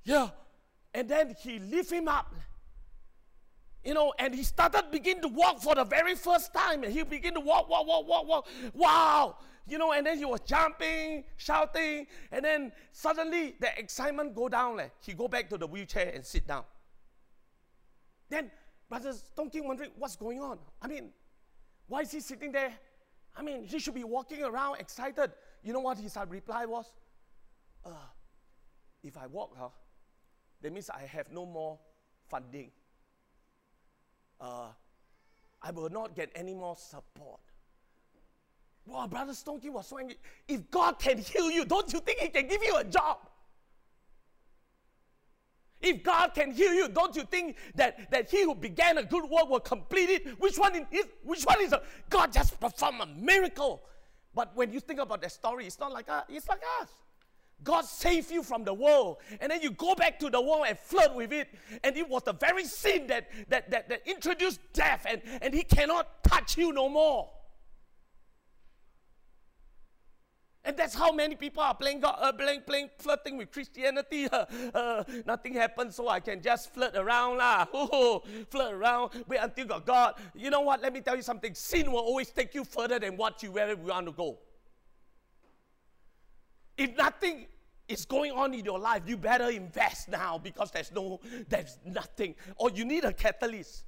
[0.03, 0.29] Yeah.
[0.93, 2.35] And then he lift him up
[3.83, 6.83] you know, and he started begin to walk for the very first time.
[6.83, 8.47] And he began to walk, walk, walk, walk, walk.
[8.73, 9.37] Wow.
[9.65, 14.77] You know, and then he was jumping, shouting, and then suddenly the excitement go down.
[14.77, 16.63] Like, he go back to the wheelchair and sit down.
[18.29, 18.51] Then
[18.89, 20.59] brother Stoneking wondering what's going on.
[20.81, 21.11] I mean,
[21.87, 22.73] why is he sitting there?
[23.35, 25.31] I mean, he should be walking around excited.
[25.63, 26.91] You know what his reply was?
[27.85, 27.91] Uh,
[29.01, 29.69] if I walk, huh,
[30.61, 31.79] that means I have no more
[32.29, 32.71] funding
[34.43, 34.67] uh,
[35.61, 37.39] I will not get any more support.
[38.85, 40.17] Wow, Brother Stoneking was so angry.
[40.47, 43.17] If God can heal you, don't you think He can give you a job?
[45.81, 49.29] If God can heal you, don't you think that, that He who began a good
[49.29, 50.39] work will complete it?
[50.39, 53.83] Which one is which one is a, God just perform a miracle?
[54.33, 56.89] But when you think about that story, it's not like us, it's like us.
[57.63, 60.77] God saved you from the world, and then you go back to the world and
[60.77, 61.47] flirt with it,
[61.83, 65.63] and it was the very sin that, that, that, that introduced death, and, and He
[65.63, 67.29] cannot touch you no more.
[70.65, 74.27] And that's how many people are playing, God, uh, playing, playing, flirting with Christianity.
[74.33, 77.65] Uh, uh, nothing happens, so I can just flirt around lah.
[78.49, 79.85] flirt around, wait until God.
[79.85, 80.81] God, you know what?
[80.81, 81.53] Let me tell you something.
[81.53, 84.39] Sin will always take you further than what you where we want to go.
[86.77, 87.47] If nothing
[87.87, 92.35] is going on in your life, you better invest now because there's no, there's nothing.
[92.55, 93.85] Or you need a catalyst.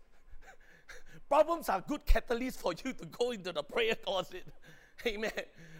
[1.29, 4.45] Problems are good catalysts for you to go into the prayer closet.
[5.07, 5.31] Amen.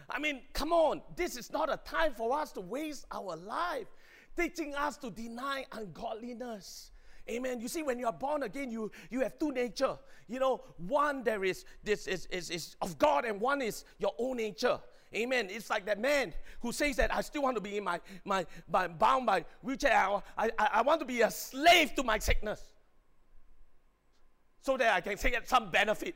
[0.08, 1.02] I mean, come on.
[1.16, 3.86] This is not a time for us to waste our life
[4.36, 6.90] teaching us to deny ungodliness.
[7.28, 7.60] Amen.
[7.60, 9.98] You see, when you are born again, you, you have two nature.
[10.28, 14.12] You know, one there is this is, is, is of God, and one is your
[14.18, 14.78] own nature.
[15.14, 15.48] Amen.
[15.50, 18.44] It's like that man who says that I still want to be in my, my,
[18.68, 19.92] my bound by wheelchair.
[19.92, 22.60] I, I, I want to be a slave to my sickness
[24.60, 26.14] so that I can get some benefit.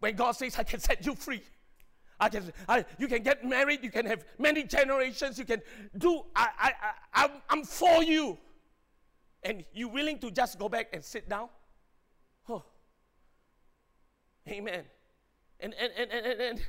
[0.00, 1.42] When God says, I can set you free.
[2.18, 5.62] I can, I, you can get married, you can have many generations, you can
[5.96, 8.36] do, I, I, I, I'm, I'm for you.
[9.42, 11.48] And you willing to just go back and sit down?
[12.46, 12.62] Oh.
[14.46, 14.84] Amen
[15.62, 16.60] and, and, and, and, and,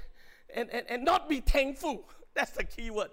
[0.54, 2.08] and, and, and not be thankful.
[2.34, 3.10] That's the key word.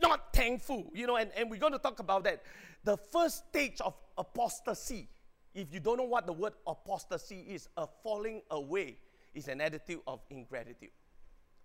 [0.00, 0.90] not thankful.
[0.92, 2.42] You know, and, and we're going to talk about that.
[2.84, 5.08] The first stage of apostasy,
[5.54, 8.96] if you don't know what the word apostasy is, a falling away,
[9.34, 10.90] is an attitude of ingratitude.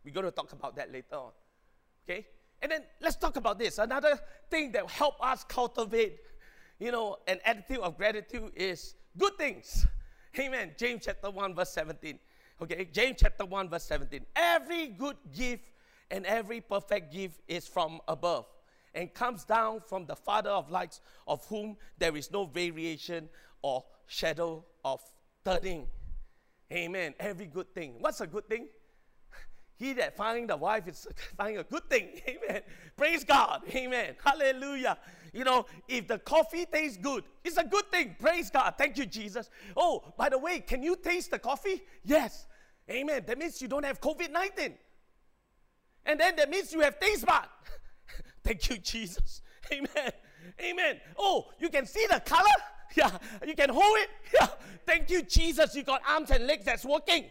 [0.04, 1.32] We're going to talk about that later on.
[2.08, 2.28] Okay?
[2.62, 3.78] And then let's talk about this.
[3.78, 6.20] Another thing that will help us cultivate,
[6.80, 9.86] you know, an attitude of gratitude is good things.
[10.40, 10.72] Amen.
[10.78, 12.20] James chapter 1, verse 17.
[12.62, 14.26] Okay, James chapter 1, verse 17.
[14.36, 15.72] Every good gift
[16.12, 18.46] and every perfect gift is from above
[18.94, 23.28] and comes down from the Father of lights, of whom there is no variation
[23.62, 25.02] or shadow of
[25.44, 25.88] turning.
[26.72, 27.14] Amen.
[27.20, 27.96] Every good thing.
[28.00, 28.68] What's a good thing?
[29.78, 31.06] He that finding the wife is
[31.38, 32.08] finding a good thing.
[32.28, 32.62] Amen.
[32.96, 33.64] Praise God.
[33.70, 34.16] Amen.
[34.24, 34.98] Hallelujah.
[35.34, 38.16] You know, if the coffee tastes good, it's a good thing.
[38.18, 38.76] Praise God.
[38.78, 39.50] Thank you, Jesus.
[39.76, 41.84] Oh, by the way, can you taste the coffee?
[42.06, 42.48] Yes.
[42.90, 43.24] Amen.
[43.28, 44.76] That means you don't have COVID 19.
[46.06, 47.48] And then that means you have taste bud.
[48.44, 49.42] Thank you, Jesus.
[49.74, 50.12] Amen.
[50.62, 51.02] Amen.
[51.18, 52.48] Oh, you can see the color?
[52.96, 53.12] Yeah.
[53.46, 54.10] You can hold it?
[54.34, 54.48] Yeah.
[54.86, 55.76] Thank you, Jesus.
[55.76, 57.26] You got arms and legs that's working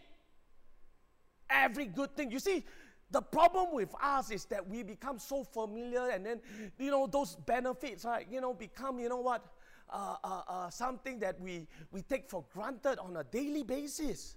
[1.51, 2.31] every good thing.
[2.31, 2.64] You see,
[3.11, 6.40] the problem with us is that we become so familiar and then,
[6.79, 9.45] you know, those benefits, right, you know, become, you know what,
[9.90, 14.37] uh, uh, uh, something that we, we take for granted on a daily basis.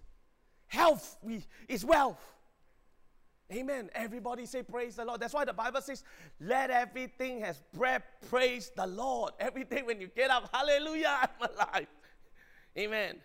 [0.68, 2.20] Health we, is wealth.
[3.52, 3.90] Amen.
[3.96, 5.22] Everybody say praise the Lord.
[5.22, 6.04] That's why the Bible says,
[6.42, 9.34] let everything has breath praise the Lord.
[9.40, 11.88] Every day when you get up, hallelujah, I'm alive.
[12.78, 13.16] Amen.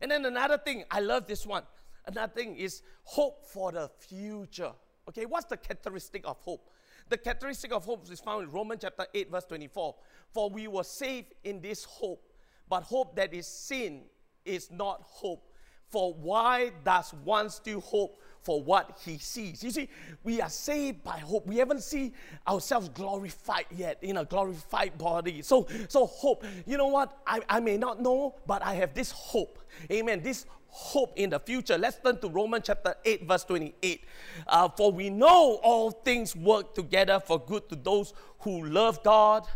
[0.00, 1.62] And then another thing, I love this one.
[2.06, 4.72] Another thing is hope for the future.
[5.08, 6.70] Okay, what's the characteristic of hope?
[7.08, 9.94] The characteristic of hope is found in Romans chapter 8, verse 24.
[10.32, 12.32] For we were saved in this hope,
[12.68, 14.02] but hope that is seen
[14.44, 15.46] is not hope.
[15.90, 19.62] For why does one still hope for what he sees?
[19.62, 19.88] You see,
[20.24, 21.46] we are saved by hope.
[21.46, 22.12] We haven't seen
[22.46, 25.42] ourselves glorified yet in a glorified body.
[25.42, 26.44] So, so hope.
[26.66, 27.18] You know what?
[27.26, 29.58] I, I may not know, but I have this hope.
[29.90, 30.22] Amen.
[30.22, 31.76] This hope in the future.
[31.76, 34.04] Let's turn to Romans chapter 8, verse 28.
[34.46, 39.46] Uh, for we know all things work together for good to those who love God,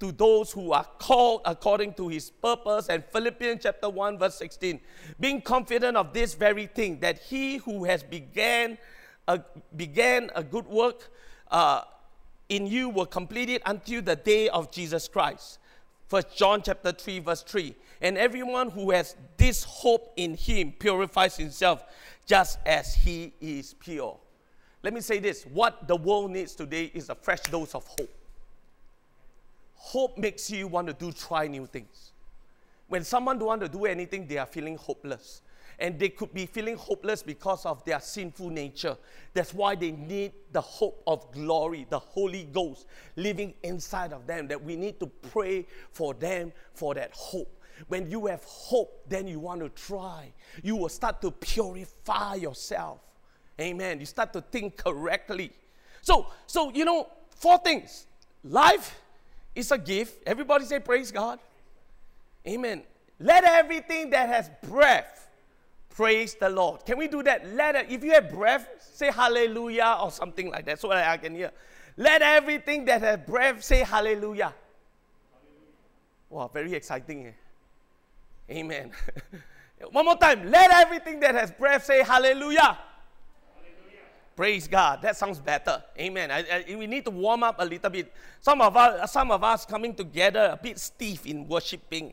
[0.00, 2.88] to those who are called according to his purpose.
[2.88, 4.80] And Philippians chapter 1, verse 16.
[5.18, 8.78] Being confident of this very thing, that he who has began
[9.26, 9.40] a,
[9.76, 11.10] began a good work
[11.50, 11.82] uh,
[12.48, 15.58] in you will complete it until the day of Jesus Christ.
[16.06, 17.74] First John chapter 3, verse 3.
[18.00, 21.84] And everyone who has this hope in him purifies himself
[22.24, 24.18] just as he is pure.
[24.82, 28.10] Let me say this what the world needs today is a fresh dose of hope.
[29.78, 32.12] Hope makes you want to do try new things.
[32.88, 35.42] When someone don't want to do anything, they are feeling hopeless
[35.78, 38.96] and they could be feeling hopeless because of their sinful nature.
[39.32, 42.86] That's why they need the hope of glory, the Holy Ghost
[43.16, 44.48] living inside of them.
[44.48, 47.54] That we need to pray for them for that hope.
[47.86, 50.32] When you have hope, then you want to try.
[50.64, 52.98] You will start to purify yourself.
[53.60, 54.00] Amen.
[54.00, 55.52] You start to think correctly.
[56.02, 58.06] So, so you know, four things.
[58.42, 58.96] Life
[59.58, 60.22] is a gift.
[60.26, 61.38] Everybody say praise God.
[62.46, 62.82] Amen.
[63.18, 65.28] Let everything that has breath
[65.98, 66.86] Praise the Lord.
[66.86, 67.44] Can we do that?
[67.54, 71.16] Let it, if you have breath, say hallelujah or something like that so that I
[71.16, 71.50] can hear.
[71.96, 74.54] Let everything that has breath say hallelujah.
[74.54, 74.54] hallelujah.
[76.30, 77.26] Wow, very exciting.
[77.26, 78.52] Eh?
[78.58, 78.92] Amen.
[79.90, 80.48] One more time.
[80.48, 82.78] Let everything that has breath say hallelujah.
[84.38, 85.02] Praise God.
[85.02, 85.82] That sounds better.
[85.98, 86.30] Amen.
[86.30, 88.12] I, I, we need to warm up a little bit.
[88.40, 92.12] Some of us, some of us coming together a bit stiff in worshiping.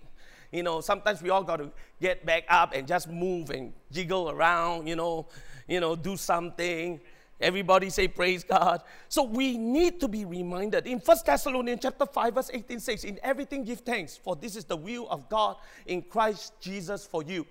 [0.52, 1.70] You know, sometimes we all got to
[2.02, 5.28] get back up and just move and jiggle around, you know,
[5.68, 7.00] you know, do something.
[7.40, 8.82] Everybody say praise God.
[9.08, 10.88] So we need to be reminded.
[10.88, 14.66] In 1 Thessalonians chapter 5, verse 18 says, In everything give thanks, for this is
[14.66, 17.46] the will of God in Christ Jesus for you.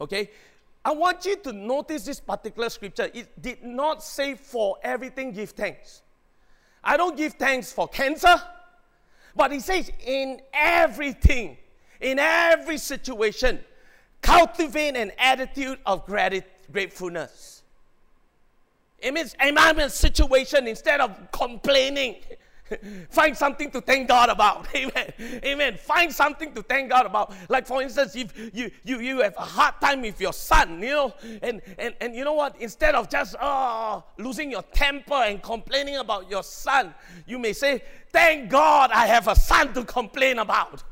[0.00, 0.30] Okay?
[0.84, 3.08] I want you to notice this particular scripture.
[3.14, 6.02] It did not say for everything give thanks.
[6.82, 8.34] I don't give thanks for cancer,
[9.36, 11.56] but it says in everything
[12.02, 13.60] in every situation,
[14.20, 17.62] cultivate an attitude of gratefulness.
[18.98, 22.16] It means, am I in a situation instead of complaining?
[23.10, 24.66] Find something to thank God about.
[24.74, 25.12] Amen.
[25.44, 25.76] Amen.
[25.76, 27.32] Find something to thank God about.
[27.48, 30.90] Like for instance, if you you you have a hard time with your son, you
[30.90, 32.56] know, and and, and you know what?
[32.60, 36.94] Instead of just oh losing your temper and complaining about your son,
[37.26, 40.82] you may say, Thank God I have a son to complain about.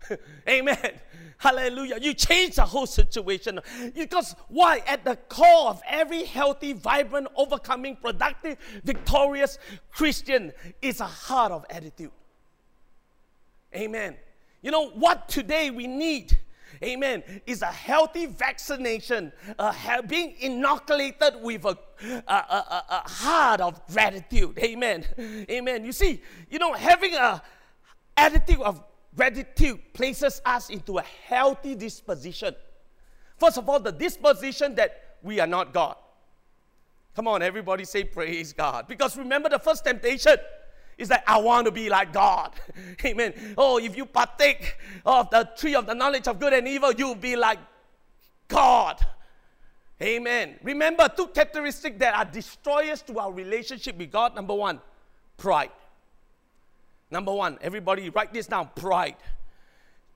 [0.48, 1.00] Amen.
[1.38, 1.98] Hallelujah.
[2.00, 3.60] You change the whole situation.
[3.94, 4.82] Because why?
[4.86, 9.58] At the core of every healthy, vibrant, overcoming, productive, victorious
[9.92, 12.10] Christian is a heart of attitude.
[13.74, 14.16] Amen.
[14.62, 16.36] You know what today we need?
[16.82, 17.22] Amen.
[17.46, 21.78] Is a healthy vaccination, uh, being inoculated with a,
[22.26, 24.58] a, a, a heart of gratitude.
[24.58, 25.04] Amen.
[25.50, 25.84] Amen.
[25.84, 26.20] You see,
[26.50, 27.42] you know, having a
[28.16, 28.82] attitude of
[29.18, 32.54] gratitude places us into a healthy disposition.
[33.36, 35.96] First of all, the disposition that we are not God.
[37.16, 38.86] Come on, everybody say praise God.
[38.86, 40.36] Because remember the first temptation
[40.96, 42.52] is that I want to be like God.
[43.04, 43.34] Amen.
[43.58, 47.16] Oh, if you partake of the tree of the knowledge of good and evil, you'll
[47.16, 47.58] be like
[48.46, 49.04] God.
[50.00, 50.60] Amen.
[50.62, 54.36] Remember two characteristics that are destroyers to our relationship with God.
[54.36, 54.80] Number one,
[55.36, 55.70] pride.
[57.10, 59.16] Number one, everybody write this down pride.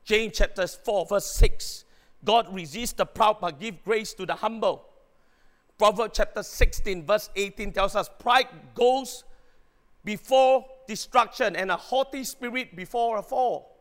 [0.04, 1.84] James chapter 4, verse 6.
[2.24, 4.84] God resists the proud but give grace to the humble.
[5.78, 9.24] Proverbs chapter 16, verse 18 tells us pride goes
[10.04, 13.76] before destruction and a haughty spirit before a fall.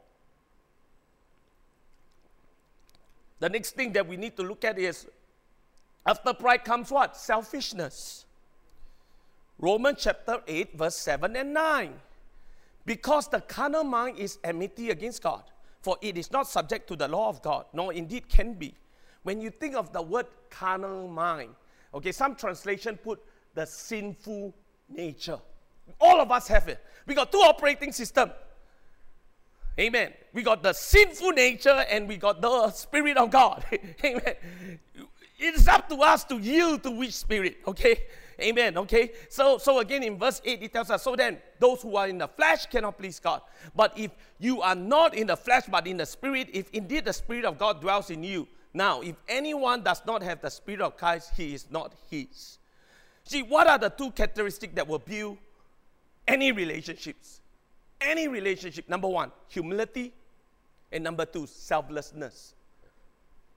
[3.40, 5.08] The next thing that we need to look at is
[6.06, 7.18] after pride comes what?
[7.18, 8.26] Selfishness.
[9.60, 11.94] Romans chapter 8, verse 7 and 9.
[12.86, 15.44] Because the carnal mind is enmity against God,
[15.82, 18.74] for it is not subject to the law of God, nor indeed can be.
[19.24, 21.52] When you think of the word carnal mind,
[21.94, 23.22] okay, some translation put
[23.54, 24.54] the sinful
[24.90, 25.40] nature.
[26.00, 26.84] All of us have it.
[27.06, 28.32] We got two operating system.
[29.80, 30.14] Amen.
[30.34, 33.66] We got the sinful nature and we got the spirit of God.
[34.06, 34.36] Amen.
[35.40, 38.04] It's up to us to yield to which spirit, okay?
[38.42, 38.78] Amen.
[38.78, 39.12] Okay.
[39.30, 42.18] So so again in verse 8 it tells us, so then those who are in
[42.18, 43.42] the flesh cannot please God.
[43.76, 47.14] But if you are not in the flesh but in the spirit, if indeed the
[47.14, 50.98] spirit of God dwells in you, now if anyone does not have the spirit of
[50.98, 52.58] Christ, he is not his.
[53.24, 55.38] See, what are the two characteristics that will build
[56.28, 57.40] any relationships?
[58.00, 58.90] Any relationship.
[58.90, 60.14] Number one, humility.
[60.92, 62.54] And number two, selflessness,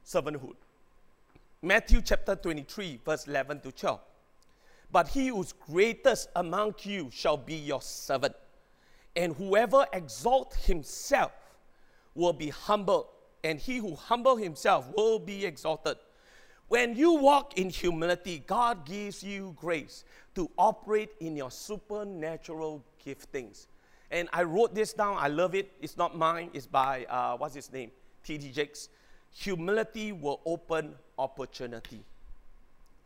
[0.07, 0.55] servanthood.
[1.63, 4.01] Matthew chapter 23, verse 11 to 12.
[4.95, 8.37] But he who's greatest among you shall be your servant.
[9.17, 11.33] And whoever exalts himself
[12.15, 13.09] will be humbled,
[13.43, 15.97] and he who humbles himself will be exalted.
[16.69, 20.05] When you walk in humility, God gives you grace
[20.37, 23.67] to operate in your supernatural giftings.
[24.13, 25.17] And I wrote this down.
[25.19, 25.73] I love it.
[25.83, 26.51] It's not mine.
[26.53, 27.91] It's by uh, what's his name?
[28.23, 28.53] T.D.
[28.53, 28.91] Jakes.
[29.33, 32.05] Humility will open opportunity.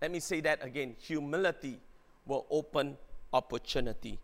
[0.00, 0.96] Let me say that again.
[1.00, 1.80] Humility
[2.26, 2.96] will open
[3.32, 4.18] opportunity.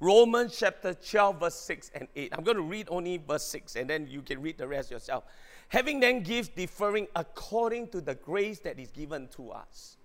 [0.00, 2.32] Romans chapter 12, verse 6 and 8.
[2.36, 5.24] I'm going to read only verse 6 and then you can read the rest yourself.
[5.68, 9.96] Having then gifts differing according to the grace that is given to us.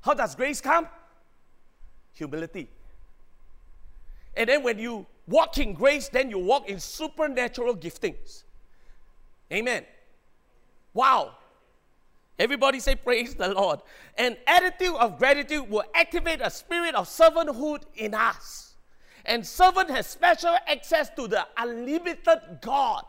[0.00, 0.88] How does grace come?
[2.14, 2.70] Humility.
[4.36, 8.44] And then when you walk in grace, then you walk in supernatural giftings.
[9.52, 9.84] Amen.
[10.94, 11.32] Wow.
[12.38, 13.80] Everybody say, Praise the Lord.
[14.16, 18.74] An attitude of gratitude will activate a spirit of servanthood in us.
[19.24, 23.04] And servant has special access to the unlimited God.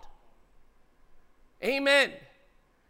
[1.63, 2.11] Amen.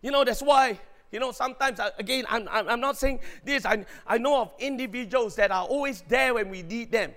[0.01, 0.79] You know, that's why,
[1.11, 3.65] you know, sometimes, uh, again, I'm, I'm not saying this.
[3.65, 7.13] I, I know of individuals that are always there when we need them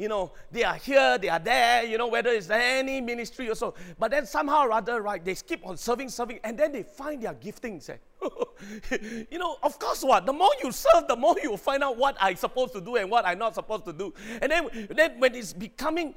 [0.00, 3.54] you know, they are here, they are there, you know, whether it's any ministry or
[3.54, 3.74] so.
[3.98, 7.22] But then somehow or other, right, they keep on serving, serving, and then they find
[7.22, 7.90] their giftings.
[7.90, 7.96] Eh?
[9.30, 10.26] you know, of course, what?
[10.26, 13.10] The more you serve, the more you find out what I'm supposed to do and
[13.10, 14.12] what I'm not supposed to do.
[14.40, 16.14] And then, then when it's becoming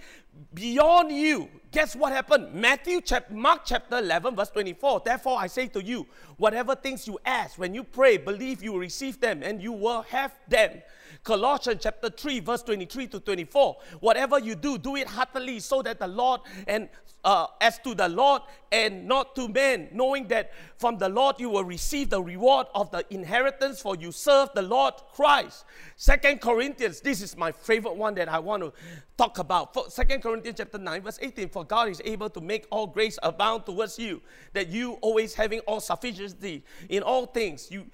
[0.53, 2.53] beyond you, guess what happened?
[2.53, 5.03] Matthew, chap- Mark chapter 11, verse 24.
[5.05, 6.05] Therefore, I say to you,
[6.37, 10.33] whatever things you ask, when you pray, believe you receive them and you will have
[10.47, 10.81] them.
[11.23, 13.77] Colossians chapter 3, verse 23 to 24.
[14.01, 16.89] Whatever you do, do it heartily so that the Lord and
[17.23, 21.49] uh, as to the Lord and not to men, knowing that from the Lord you
[21.49, 25.63] will receive the reward of the inheritance, for you serve the Lord Christ.
[25.95, 28.73] Second Corinthians, this is my favorite one that I want to
[29.17, 29.73] talk about.
[29.73, 31.49] For Second Corinthians chapter 9, verse 18.
[31.49, 34.21] For God is able to make all grace abound towards you,
[34.51, 37.85] that you always having all sufficiency in all things, you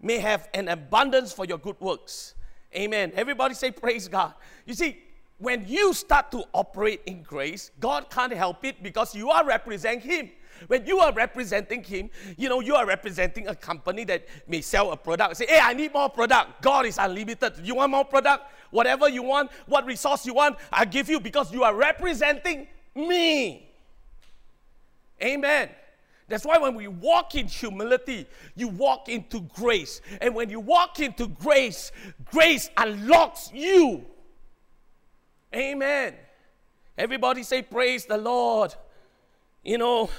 [0.00, 2.35] may have an abundance for your good works.
[2.74, 3.12] Amen.
[3.14, 4.34] Everybody say, Praise God.
[4.64, 4.98] You see,
[5.38, 10.00] when you start to operate in grace, God can't help it because you are representing
[10.08, 10.30] Him.
[10.68, 12.08] When you are representing Him,
[12.38, 15.36] you know, you are representing a company that may sell a product.
[15.36, 16.62] Say, hey, I need more product.
[16.62, 17.54] God is unlimited.
[17.62, 18.44] You want more product?
[18.70, 23.70] Whatever you want, what resource you want, I give you because you are representing me.
[25.22, 25.68] Amen.
[26.28, 30.00] That's why when we walk in humility, you walk into grace.
[30.20, 31.92] And when you walk into grace,
[32.24, 34.04] grace unlocks you.
[35.54, 36.14] Amen.
[36.98, 38.74] Everybody say, Praise the Lord.
[39.62, 40.10] You know,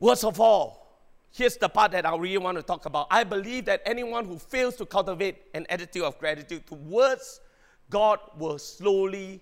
[0.00, 1.00] worst of all,
[1.32, 3.06] here's the part that I really want to talk about.
[3.10, 7.40] I believe that anyone who fails to cultivate an attitude of gratitude towards
[7.88, 9.40] God will slowly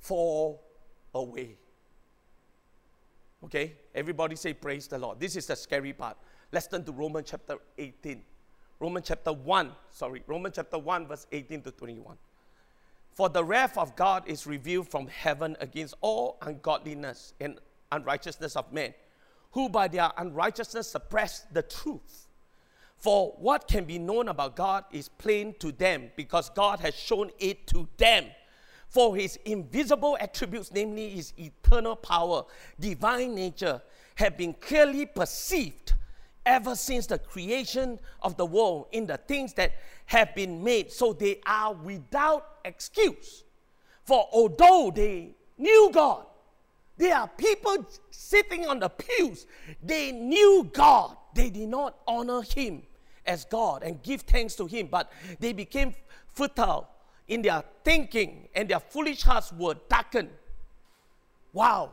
[0.00, 0.62] fall
[1.14, 1.59] away.
[3.44, 3.74] Okay?
[3.94, 5.20] Everybody say, Praise the Lord.
[5.20, 6.16] This is the scary part.
[6.52, 8.22] Let's turn to Romans chapter 18.
[8.80, 12.16] Romans chapter 1, sorry, Romans chapter 1, verse 18 to 21.
[13.12, 17.58] For the wrath of God is revealed from heaven against all ungodliness and
[17.92, 18.94] unrighteousness of men,
[19.52, 22.28] who by their unrighteousness suppress the truth.
[22.96, 27.30] For what can be known about God is plain to them, because God has shown
[27.38, 28.26] it to them.
[28.90, 32.42] For his invisible attributes, namely his eternal power,
[32.78, 33.80] divine nature,
[34.16, 35.94] have been clearly perceived
[36.44, 39.72] ever since the creation of the world in the things that
[40.06, 40.90] have been made.
[40.90, 43.44] So they are without excuse.
[44.02, 46.26] For although they knew God,
[46.96, 49.46] there are people sitting on the pews,
[49.80, 52.82] they knew God, they did not honor him
[53.24, 55.94] as God and give thanks to him, but they became
[56.34, 56.88] futile
[57.30, 60.30] in their thinking and their foolish hearts were darkened.
[61.52, 61.92] Wow.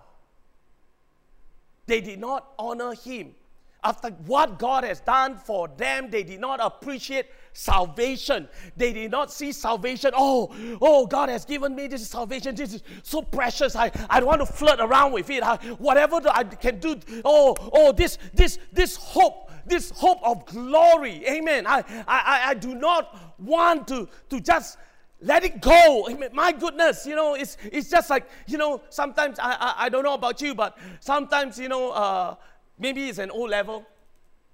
[1.86, 3.36] They did not honor him.
[3.84, 8.50] After what God has done for them, they did not appreciate salvation.
[8.76, 10.12] They did not see salvation.
[10.16, 12.56] Oh, oh, God has given me this salvation.
[12.56, 13.76] This is so precious.
[13.76, 15.44] I, I want to flirt around with it.
[15.44, 17.00] I, whatever I can do.
[17.24, 21.24] Oh, oh, this, this, this hope, this hope of glory.
[21.28, 21.68] Amen.
[21.68, 24.80] I, I, I do not want to, to just
[25.22, 26.08] let it go.
[26.34, 30.04] My goodness, you know, it's, it's just like, you know, sometimes, I, I, I don't
[30.04, 32.36] know about you, but sometimes, you know, uh,
[32.78, 33.86] maybe it's an O level,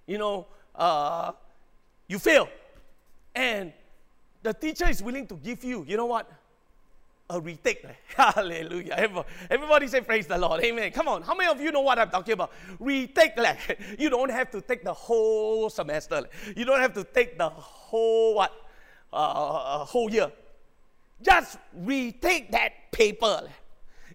[0.07, 1.31] you know, uh,
[2.07, 2.47] you fail.
[3.35, 3.73] And
[4.41, 6.31] the teacher is willing to give you, you know what?
[7.29, 7.85] A retake.
[8.15, 9.25] Hallelujah.
[9.49, 10.63] Everybody say praise the Lord.
[10.63, 10.91] Amen.
[10.91, 11.23] Come on.
[11.23, 12.51] How many of you know what I'm talking about?
[12.79, 13.37] Retake.
[13.37, 16.23] Like, you don't have to take the whole semester.
[16.55, 18.51] You don't have to take the whole what?
[19.11, 20.31] Uh, uh whole year.
[21.23, 23.47] Just retake that paper.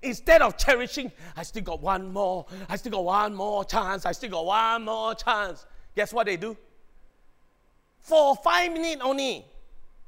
[0.02, 4.12] Instead of cherishing, I still got one more, I still got one more chance, I
[4.12, 5.66] still got one more chance.
[5.96, 6.56] Guess what they do?
[8.00, 9.44] For five minutes only.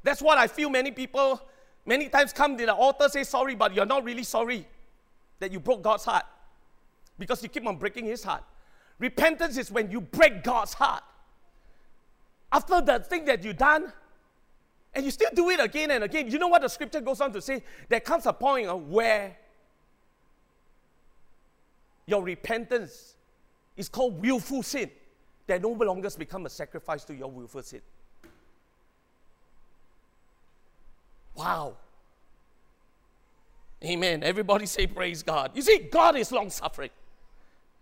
[0.05, 1.43] That's what I feel many people
[1.91, 4.67] many times come to the altar say sorry, but you're not really sorry
[5.39, 6.25] that you broke God's heart
[7.19, 8.45] because you keep on breaking his heart.
[8.99, 11.03] Repentance is when you break God's heart.
[12.53, 13.93] After the thing that you've done,
[14.95, 16.31] and you still do it again and again.
[16.31, 17.63] You know what the scripture goes on to say?
[17.89, 19.37] There comes a point uh, where
[22.07, 23.15] your repentance
[23.77, 24.91] is called willful sin
[25.47, 27.81] that no longer becomes a sacrifice to your willful sin.
[31.35, 31.77] Wow.
[33.85, 34.23] Amen.
[34.23, 35.53] Everybody say praise God.
[35.55, 36.91] You see, God is long suffering.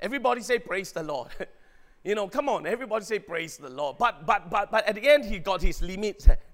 [0.00, 1.30] Everybody say praise the Lord.
[2.04, 3.96] you know, come on, everybody say praise the Lord.
[3.98, 6.28] But but but but at the end he got his limits.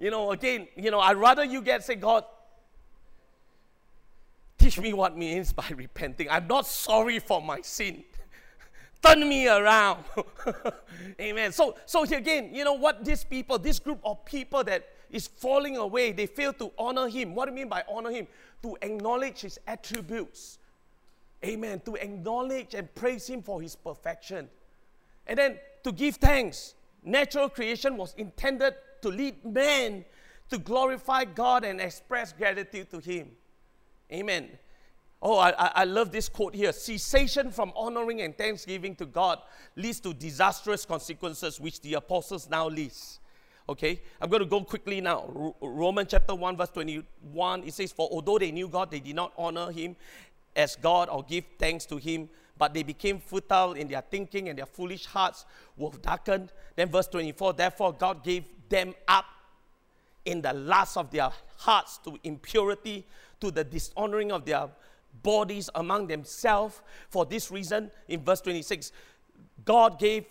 [0.00, 2.24] you know, again, you know, I'd rather you get say, God,
[4.60, 6.28] Teach me what means by repenting.
[6.28, 8.04] I'm not sorry for my sin.
[9.02, 10.04] Turn me around.
[11.20, 11.50] Amen.
[11.50, 15.78] So, so again, you know what these people, this group of people that is falling
[15.78, 17.34] away, they fail to honor him.
[17.34, 18.26] What do you mean by honor him?
[18.62, 20.58] To acknowledge his attributes.
[21.42, 21.80] Amen.
[21.86, 24.50] To acknowledge and praise him for his perfection.
[25.26, 26.74] And then to give thanks.
[27.02, 30.04] Natural creation was intended to lead men
[30.50, 33.30] to glorify God and express gratitude to him.
[34.12, 34.48] Amen.
[35.22, 36.72] Oh, I, I love this quote here.
[36.72, 39.38] Cessation from honoring and thanksgiving to God
[39.76, 43.20] leads to disastrous consequences, which the apostles now list.
[43.68, 45.54] Okay, I'm going to go quickly now.
[45.60, 49.32] Romans chapter 1, verse 21, it says, For although they knew God, they did not
[49.36, 49.94] honor him
[50.56, 52.28] as God or give thanks to him,
[52.58, 55.44] but they became futile in their thinking and their foolish hearts
[55.76, 56.50] were darkened.
[56.74, 59.26] Then, verse 24, therefore, God gave them up
[60.24, 63.06] in the lust of their hearts to impurity
[63.40, 64.68] to the dishonoring of their
[65.22, 66.80] bodies among themselves.
[67.08, 68.92] For this reason, in verse 26,
[69.64, 70.24] God gave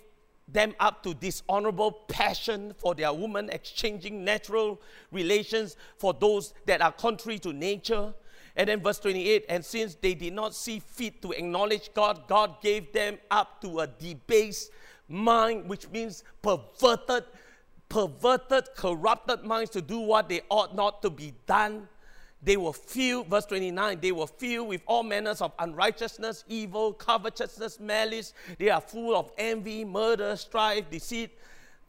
[0.48, 4.82] them up to dishonorable passion for their women, exchanging natural
[5.12, 8.14] relations for those that are contrary to nature.
[8.56, 12.62] And then verse 28 And since they did not see fit to acknowledge God, God
[12.62, 14.72] gave them up to a debased
[15.08, 17.26] mind, which means perverted,
[17.90, 21.88] perverted, corrupted minds to do what they ought not to be done
[22.42, 27.80] They were filled, verse 29, they were filled with all manners of unrighteousness, evil, covetousness,
[27.82, 28.34] malice.
[28.58, 31.38] They are full of envy, murder, strife, deceit,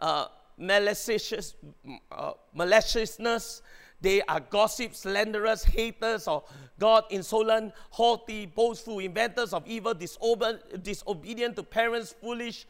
[0.00, 0.26] uh,
[0.58, 3.62] uh, maliciousness.
[4.00, 6.42] They are gossips, slanderers, haters of
[6.78, 12.66] God, insolent, haughty, boastful, inventors of evil, disobe- disobedient to parents, foolish,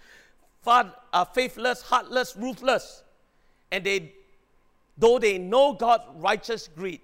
[0.66, 3.04] uh, faithless, heartless, ruthless.
[3.72, 4.14] And they,
[4.96, 7.00] though they know God's righteous greed,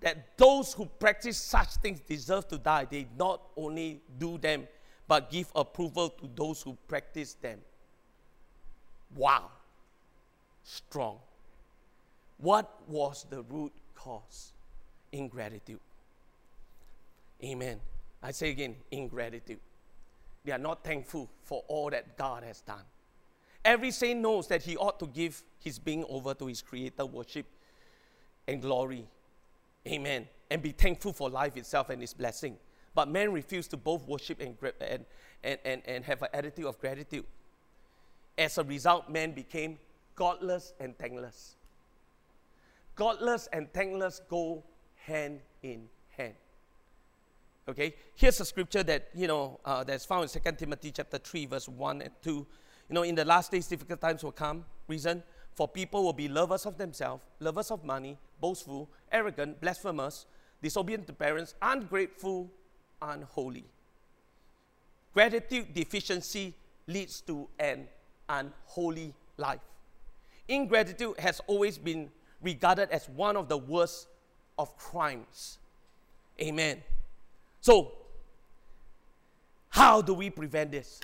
[0.00, 4.68] that those who practice such things deserve to die, they not only do them,
[5.08, 7.58] but give approval to those who practice them.
[9.16, 9.50] Wow.
[10.62, 11.18] Strong.
[12.36, 14.52] What was the root cause?
[15.10, 15.80] Ingratitude.
[17.42, 17.80] Amen.
[18.22, 19.60] I say again, ingratitude.
[20.44, 22.82] They are not thankful for all that God has done.
[23.68, 27.44] Every saint knows that he ought to give his being over to his Creator, worship
[28.46, 29.06] and glory.
[29.86, 30.26] Amen.
[30.50, 32.56] And be thankful for life itself and its blessing.
[32.94, 35.04] But men refuse to both worship and, and,
[35.44, 37.26] and, and, and have an attitude of gratitude.
[38.38, 39.78] As a result, men became
[40.14, 41.56] godless and thankless.
[42.94, 44.64] Godless and thankless go
[44.94, 46.32] hand in hand.
[47.68, 51.44] Okay, here's a scripture that you know uh, that's found in Second Timothy chapter three,
[51.44, 52.46] verse one and two.
[52.88, 54.64] You know, in the last days, difficult times will come.
[54.86, 55.22] Reason
[55.54, 60.26] for people will be lovers of themselves, lovers of money, boastful, arrogant, blasphemous,
[60.62, 62.50] disobedient to parents, ungrateful,
[63.02, 63.64] unholy.
[65.12, 66.54] Gratitude deficiency
[66.86, 67.88] leads to an
[68.28, 69.60] unholy life.
[70.46, 72.10] Ingratitude has always been
[72.40, 74.06] regarded as one of the worst
[74.58, 75.58] of crimes.
[76.40, 76.82] Amen.
[77.60, 77.92] So,
[79.70, 81.00] how do we prevent this?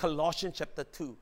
[0.00, 1.14] Colossians chapter 2,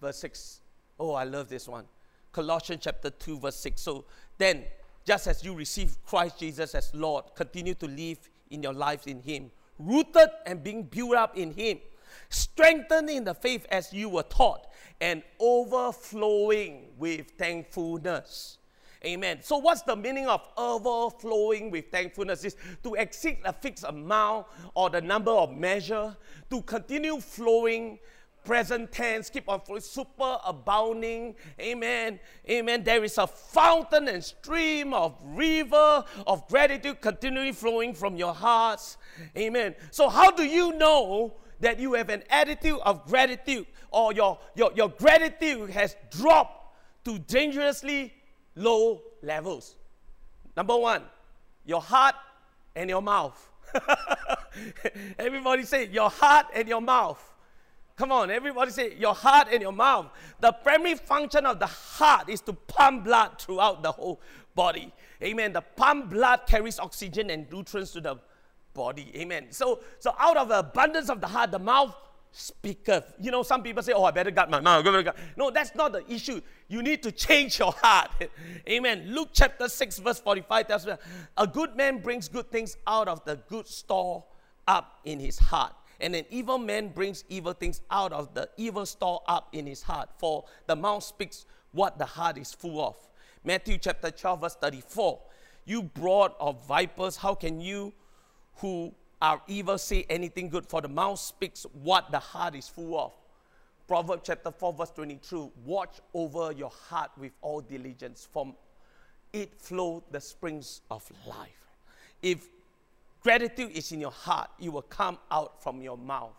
[0.00, 0.60] verse 6.
[0.98, 1.84] Oh, I love this one.
[2.32, 3.80] Colossians chapter 2, verse 6.
[3.80, 4.06] So
[4.38, 4.64] then,
[5.04, 8.18] just as you receive Christ Jesus as Lord, continue to live
[8.50, 11.78] in your lives in Him, rooted and being built up in Him,
[12.28, 14.66] strengthened in the faith as you were taught,
[15.00, 18.57] and overflowing with thankfulness.
[19.04, 19.38] Amen.
[19.42, 22.44] So, what's the meaning of overflowing with thankfulness?
[22.44, 26.16] Is to exceed a fixed amount or the number of measure,
[26.50, 27.98] to continue flowing
[28.44, 31.34] present tense, keep on flowing, super abounding.
[31.60, 32.18] Amen.
[32.48, 32.82] Amen.
[32.82, 38.96] There is a fountain and stream of river of gratitude continually flowing from your hearts.
[39.36, 39.74] Amen.
[39.90, 44.72] So, how do you know that you have an attitude of gratitude or your, your,
[44.74, 46.74] your gratitude has dropped
[47.04, 48.14] to dangerously
[48.58, 49.76] low levels?
[50.56, 51.02] Number one,
[51.64, 52.14] your heart
[52.74, 53.48] and your mouth.
[55.18, 57.22] Everybody say your heart and your mouth.
[57.96, 60.06] Come on, everybody say your heart and your mouth.
[60.38, 64.20] The primary function of the heart is to pump blood throughout the whole
[64.54, 64.92] body.
[65.20, 65.52] Amen.
[65.52, 68.16] The pump blood carries oxygen and nutrients to the
[68.72, 69.10] body.
[69.16, 69.48] Amen.
[69.50, 71.92] So, so out of the abundance of the heart, the mouth
[72.30, 73.14] speaketh.
[73.20, 74.84] You know, some people say, Oh, I better guard my mouth.
[75.36, 76.40] No, that's not the issue.
[76.68, 78.10] You need to change your heart.
[78.68, 79.04] Amen.
[79.08, 80.98] Luke chapter 6, verse 45 tells us
[81.36, 84.24] a good man brings good things out of the good store
[84.66, 85.74] up in his heart.
[86.00, 89.82] And an evil man brings evil things out of the evil store up in his
[89.82, 90.10] heart.
[90.18, 92.96] For the mouth speaks what the heart is full of.
[93.44, 95.18] Matthew chapter 12, verse 34.
[95.64, 97.92] You brood of vipers, how can you
[98.56, 100.66] who are evil say anything good?
[100.66, 103.12] For the mouth speaks what the heart is full of.
[103.88, 105.50] Proverbs chapter 4, verse 22.
[105.64, 108.28] Watch over your heart with all diligence.
[108.30, 108.54] From
[109.32, 111.48] it flow the springs of life.
[112.22, 112.46] If
[113.22, 116.34] gratitude is in your heart, it will come out from your mouth.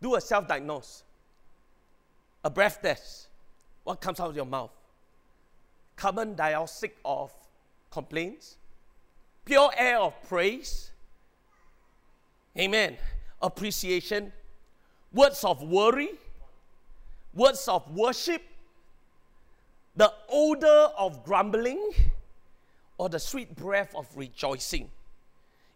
[0.00, 1.02] Do a self diagnose,
[2.44, 3.28] a breath test.
[3.84, 4.70] What comes out of your mouth?
[5.96, 7.32] Carbon dioxide of
[7.90, 8.56] complaints,
[9.44, 10.91] pure air of praise,
[12.58, 12.96] amen,
[13.40, 14.32] appreciation,
[15.12, 16.10] words of worry,
[17.34, 18.42] words of worship,
[19.96, 21.92] the odor of grumbling,
[22.98, 24.90] or the sweet breath of rejoicing.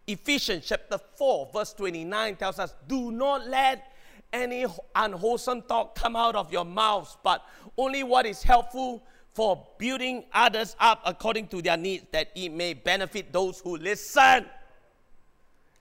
[0.06, 3.92] Ephesians chapter 4, verse 29 tells us, Do not let
[4.32, 7.42] any unwholesome talk come out of your mouths, but
[7.76, 9.02] only what is helpful
[9.34, 14.46] for building others up according to their needs, that it may benefit those who listen.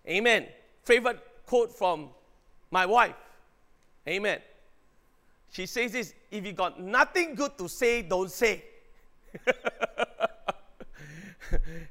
[0.08, 0.48] Amen.
[0.86, 2.10] Favorite quote from
[2.72, 3.16] my wife.
[4.08, 4.40] Amen.
[5.52, 8.64] She says this if you got nothing good to say, don't say.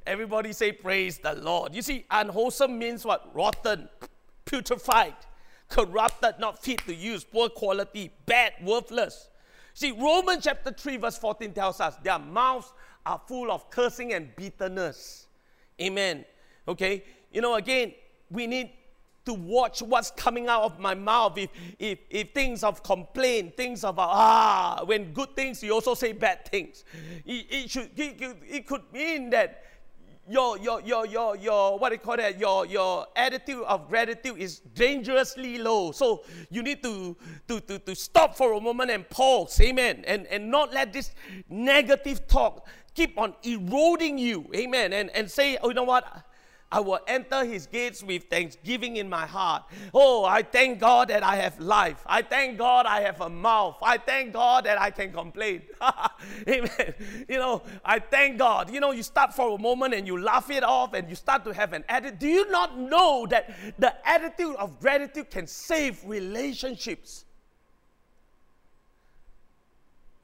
[0.07, 1.75] Everybody say, Praise the Lord.
[1.75, 3.35] You see, unwholesome means what?
[3.35, 3.89] Rotten,
[4.47, 5.15] putrefied,
[5.69, 9.29] corrupted, not fit to use, poor quality, bad, worthless.
[9.73, 12.73] See, Romans chapter 3, verse 14 tells us their mouths
[13.05, 15.27] are full of cursing and bitterness.
[15.81, 16.25] Amen.
[16.69, 17.05] Okay?
[17.33, 17.93] You know, again,
[18.31, 18.71] we need
[19.25, 21.39] to watch what's coming out of my mouth.
[21.39, 26.13] If, if, if things of complaint, things of, ah, when good things, you also say
[26.13, 26.85] bad things.
[27.25, 29.63] It, it, should, it, it could mean that
[30.29, 32.39] your, your, your, your, your, what do you call that?
[32.39, 35.93] Your, your attitude of gratitude is dangerously low.
[35.93, 37.17] So you need to,
[37.49, 41.11] to, to, to stop for a moment and pause, amen, and, and not let this
[41.49, 46.25] negative talk keep on eroding you, amen, and, and say, oh, you know what?
[46.71, 49.63] I will enter his gates with thanksgiving in my heart.
[49.93, 52.03] Oh, I thank God that I have life.
[52.05, 53.77] I thank God I have a mouth.
[53.81, 55.63] I thank God that I can complain.
[56.49, 56.95] Amen.
[57.29, 58.71] You know, I thank God.
[58.71, 61.45] You know, you start for a moment and you laugh it off and you start
[61.45, 62.19] to have an attitude.
[62.19, 67.25] Do you not know that the attitude of gratitude can save relationships?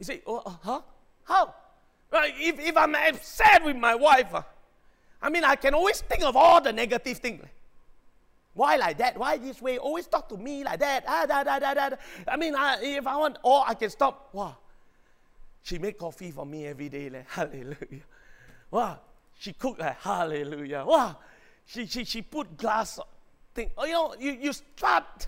[0.00, 0.80] You say, oh, uh, huh?
[1.24, 1.54] How?
[2.12, 4.42] If, if I'm upset with my wife, uh,
[5.22, 7.44] I mean, I can always think of all the negative things.
[8.54, 9.16] Why like that?
[9.16, 9.78] Why this way?
[9.78, 11.04] Always talk to me like that.
[11.06, 11.96] Ah, da, da, da, da.
[12.26, 14.30] I mean, I, if I want, or I can stop.
[14.32, 14.56] Wow.
[15.62, 17.10] She make coffee for me every day.
[17.10, 18.02] Like, hallelujah.
[18.70, 18.98] Wow.
[19.38, 20.84] She cook like, hallelujah.
[20.86, 21.16] Wow.
[21.66, 22.98] She, she, she put glass
[23.54, 23.70] thing.
[23.78, 25.26] Oh, you know, you, you start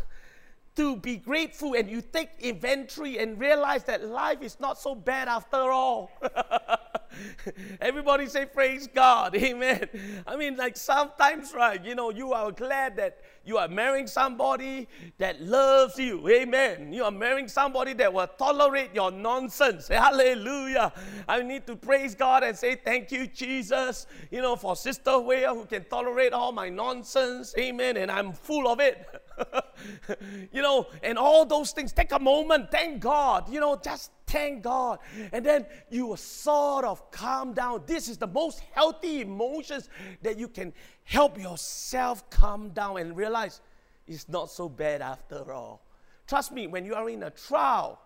[0.77, 5.29] to be grateful and you take inventory and realize that life is not so bad
[5.29, 6.11] after all.
[7.81, 9.35] Everybody say, Praise God.
[9.37, 9.89] Amen.
[10.27, 14.89] I mean, like sometimes, right, you know, you are glad that you are marrying somebody
[15.19, 16.27] that loves you.
[16.29, 16.93] Amen.
[16.93, 19.89] You are marrying somebody that will tolerate your nonsense.
[19.89, 20.93] Hallelujah.
[21.29, 25.45] I need to praise God and say, Thank you, Jesus, you know, for Sister Wea
[25.45, 27.55] who can tolerate all my nonsense.
[27.59, 27.97] Amen.
[27.99, 29.22] And I'm full of it.
[30.53, 31.93] you know, and all those things.
[31.93, 34.99] Take a moment, thank God, you know, just thank God.
[35.33, 37.83] And then you will sort of calm down.
[37.87, 39.89] This is the most healthy emotions
[40.23, 40.73] that you can
[41.05, 43.61] help yourself calm down and realize
[44.07, 45.83] it's not so bad after all.
[46.27, 48.01] Trust me, when you are in a trial,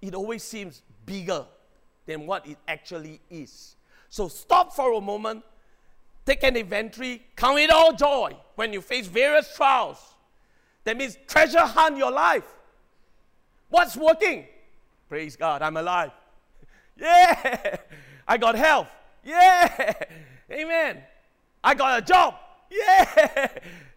[0.00, 1.44] it always seems bigger
[2.06, 3.76] than what it actually is.
[4.08, 5.44] So stop for a moment,
[6.30, 9.98] take an inventory, count it all joy when you face various trials.
[10.84, 12.44] That means treasure hunt your life.
[13.68, 14.46] What's working?
[15.08, 16.12] Praise God, I'm alive.
[16.96, 17.78] Yeah,
[18.28, 18.88] I got health.
[19.24, 19.94] Yeah,
[20.52, 20.98] amen.
[21.64, 22.34] I got a job.
[22.70, 23.48] Yeah,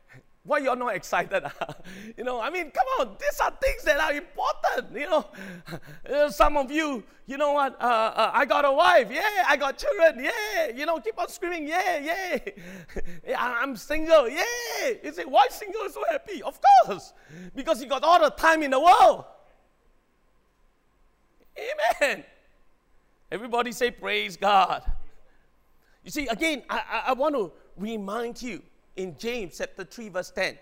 [0.45, 1.43] why you're not excited?
[2.17, 4.97] you know, I mean, come on, these are things that are important.
[4.97, 5.25] You know,
[6.13, 7.81] uh, some of you, you know what?
[7.81, 9.07] Uh, uh, I got a wife.
[9.09, 10.21] Yeah, I got children.
[10.23, 11.67] Yeah, you know, keep on screaming.
[11.67, 11.97] Yeah,
[13.25, 13.35] yeah.
[13.39, 14.27] I'm single.
[14.27, 14.43] Yeah.
[15.01, 16.43] You say, why single is so happy?
[16.43, 17.13] Of course,
[17.55, 19.23] because you got all the time in the world.
[22.01, 22.23] Amen.
[23.31, 24.83] Everybody say, praise God.
[26.03, 28.61] You see, again, I, I, I want to remind you
[28.95, 30.57] in James chapter 3, verse 10.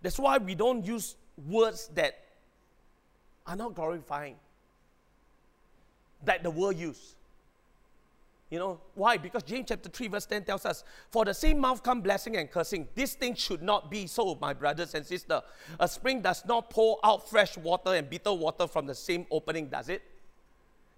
[0.00, 1.16] That's why we don't use
[1.46, 2.18] words that
[3.46, 4.36] are not glorifying,
[6.24, 7.14] that the world use.
[8.50, 9.16] You know, why?
[9.16, 12.50] Because James chapter 3, verse 10 tells us, For the same mouth come blessing and
[12.50, 12.86] cursing.
[12.94, 15.40] This thing should not be so, my brothers and sisters.
[15.80, 19.68] A spring does not pour out fresh water and bitter water from the same opening,
[19.68, 20.02] does it?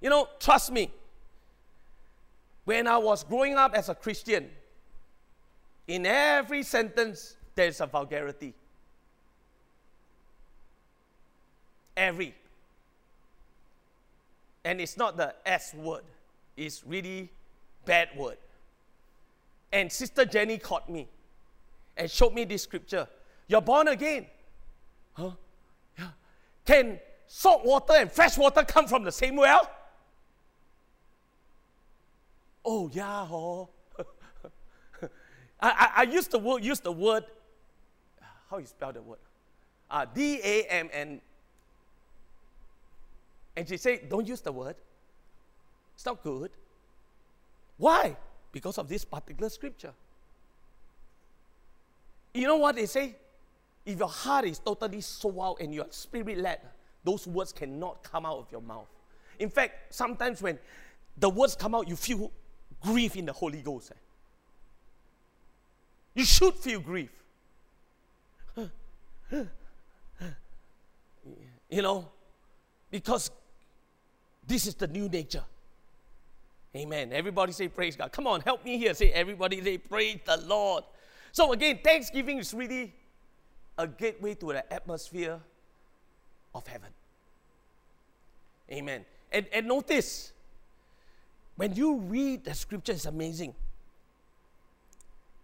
[0.00, 0.90] You know, trust me.
[2.64, 4.50] When I was growing up as a Christian,
[5.86, 8.54] in every sentence, there's a vulgarity.
[11.96, 12.34] Every.
[14.64, 16.04] And it's not the S word,
[16.56, 17.30] it's really
[17.84, 18.38] bad word.
[19.72, 21.08] And Sister Jenny caught me
[21.96, 23.08] and showed me this scripture.
[23.46, 24.26] You're born again.
[25.12, 25.32] Huh?
[25.98, 26.08] Yeah.
[26.64, 29.70] Can salt water and fresh water come from the same well?
[32.64, 33.68] Oh, yeah, oh.
[35.60, 37.24] I, I, I used the word, use the word,
[38.50, 39.18] how you spell the word?
[39.90, 41.20] Uh, D A M N.
[43.56, 44.74] And she said, don't use the word.
[45.94, 46.50] It's not good.
[47.76, 48.16] Why?
[48.50, 49.92] Because of this particular scripture.
[52.32, 53.14] You know what they say?
[53.86, 56.58] If your heart is totally sold out and you're spirit led,
[57.04, 58.88] those words cannot come out of your mouth.
[59.38, 60.58] In fact, sometimes when
[61.16, 62.32] the words come out, you feel
[62.80, 63.92] grief in the Holy Ghost.
[63.92, 63.98] Eh?
[66.14, 67.10] You should feel grief.
[71.70, 72.08] You know,
[72.90, 73.30] because
[74.46, 75.42] this is the new nature.
[76.76, 77.12] Amen.
[77.12, 78.12] Everybody say praise God.
[78.12, 78.94] Come on, help me here.
[78.94, 80.84] Say everybody say praise the Lord.
[81.32, 82.92] So again, Thanksgiving is really
[83.76, 85.40] a gateway to the atmosphere
[86.54, 86.90] of heaven.
[88.70, 89.04] Amen.
[89.32, 90.32] And, and notice,
[91.56, 93.54] when you read the scripture, it's amazing.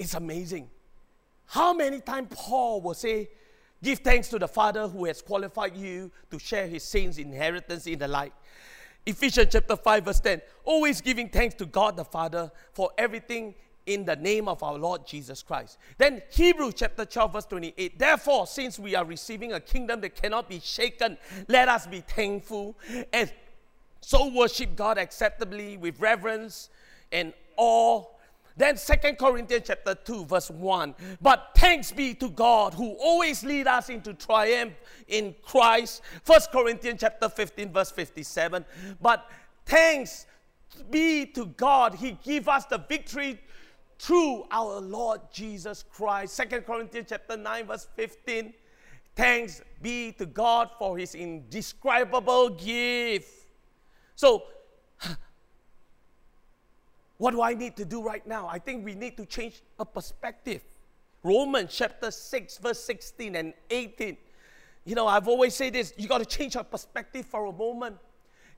[0.01, 0.71] It's amazing.
[1.47, 3.29] How many times Paul will say,
[3.83, 7.99] Give thanks to the Father who has qualified you to share his saints' inheritance in
[7.99, 8.33] the light.
[9.07, 10.43] Ephesians chapter 5, verse 10.
[10.65, 13.55] Always giving thanks to God the Father for everything
[13.87, 15.79] in the name of our Lord Jesus Christ.
[15.97, 17.99] Then Hebrews chapter 12, verse 28.
[17.99, 21.17] Therefore, since we are receiving a kingdom that cannot be shaken,
[21.49, 22.77] let us be thankful
[23.13, 23.33] and
[24.03, 26.69] so worship God acceptably with reverence
[27.13, 28.05] and awe
[28.61, 30.95] then Second Corinthians chapter 2 verse 1.
[31.21, 34.75] But thanks be to God who always lead us into triumph
[35.09, 36.03] in Christ.
[36.23, 38.65] First Corinthians chapter 15 verse 57.
[39.01, 39.31] But
[39.67, 40.27] thanks
[40.91, 43.41] be to God he give us the victory
[43.99, 46.35] through our Lord Jesus Christ.
[46.35, 48.55] Second Corinthians chapter 9 verse 15.
[49.15, 53.47] Thanks be to God for his indescribable gift.
[54.15, 54.45] So
[57.21, 58.49] what do I need to do right now?
[58.49, 60.63] I think we need to change a perspective.
[61.23, 64.17] Romans chapter 6, verse 16 and 18.
[64.87, 67.99] You know, I've always said this you got to change your perspective for a moment.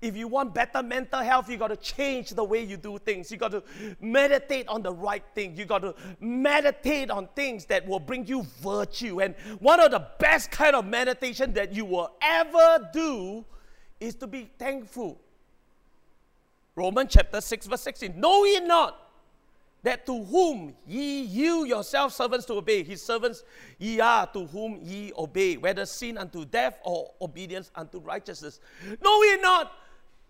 [0.01, 3.33] If you want better mental health, you got to change the way you do things.
[3.33, 3.65] You got to
[4.01, 5.57] meditate on the right thing.
[5.57, 9.23] You got to meditate on things that will bring you virtue.
[9.23, 13.45] And one of the best kind of meditation that you will ever do
[13.99, 15.21] is to be thankful.
[16.75, 18.19] Romans chapter 6, verse 16.
[18.19, 18.99] Know ye not
[19.83, 23.43] that to whom ye you yourselves servants to obey, his servants
[23.79, 28.61] ye are to whom ye obey, whether sin unto death or obedience unto righteousness.
[29.03, 29.73] Know ye not,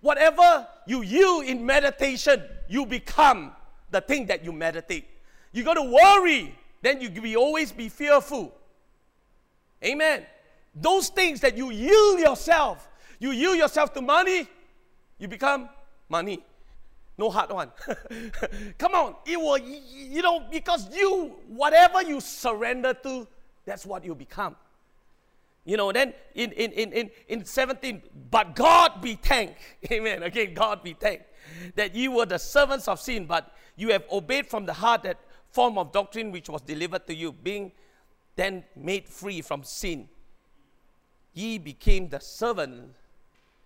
[0.01, 3.53] whatever you yield in meditation, you become
[3.91, 5.07] the thing that you meditate.
[5.53, 8.55] You got to worry, then you will always be fearful.
[9.85, 10.25] Amen.
[10.75, 12.89] Those things that you yield yourself,
[13.19, 14.49] you yield yourself to money,
[15.19, 15.69] you become
[16.13, 16.45] money.
[17.19, 17.71] No hard one.
[18.79, 23.27] Come on, it will, you know, because you, whatever you surrender to,
[23.65, 24.55] that's what you become.
[25.65, 29.61] You know, then in, in, in, in, in 17, but God be thanked.
[29.93, 30.23] Amen.
[30.23, 31.25] Again, God be thanked.
[31.77, 35.19] That you were the servants of sin, but you have obeyed from the heart that
[35.51, 37.73] form of doctrine which was delivered to you, being
[38.37, 40.09] then made free from sin.
[41.35, 42.95] Ye became the servant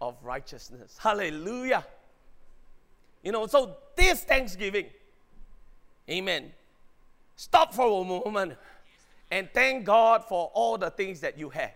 [0.01, 0.99] of righteousness.
[1.01, 1.85] Hallelujah.
[3.27, 4.87] You know, so this Thanksgiving,
[6.09, 6.53] amen.
[7.35, 8.57] Stop for a moment
[9.33, 11.75] and thank God for all the things that you have.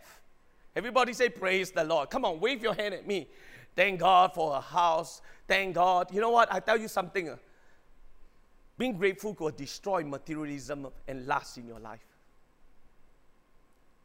[0.76, 2.09] Everybody say, Praise the Lord.
[2.09, 3.26] Come on, wave your hand at me.
[3.74, 5.22] Thank God for a house.
[5.48, 6.14] Thank God.
[6.14, 6.55] You know what?
[6.55, 7.30] I tell you something.
[7.30, 7.36] Uh,
[8.78, 12.07] being grateful will destroy materialism and lust in your life.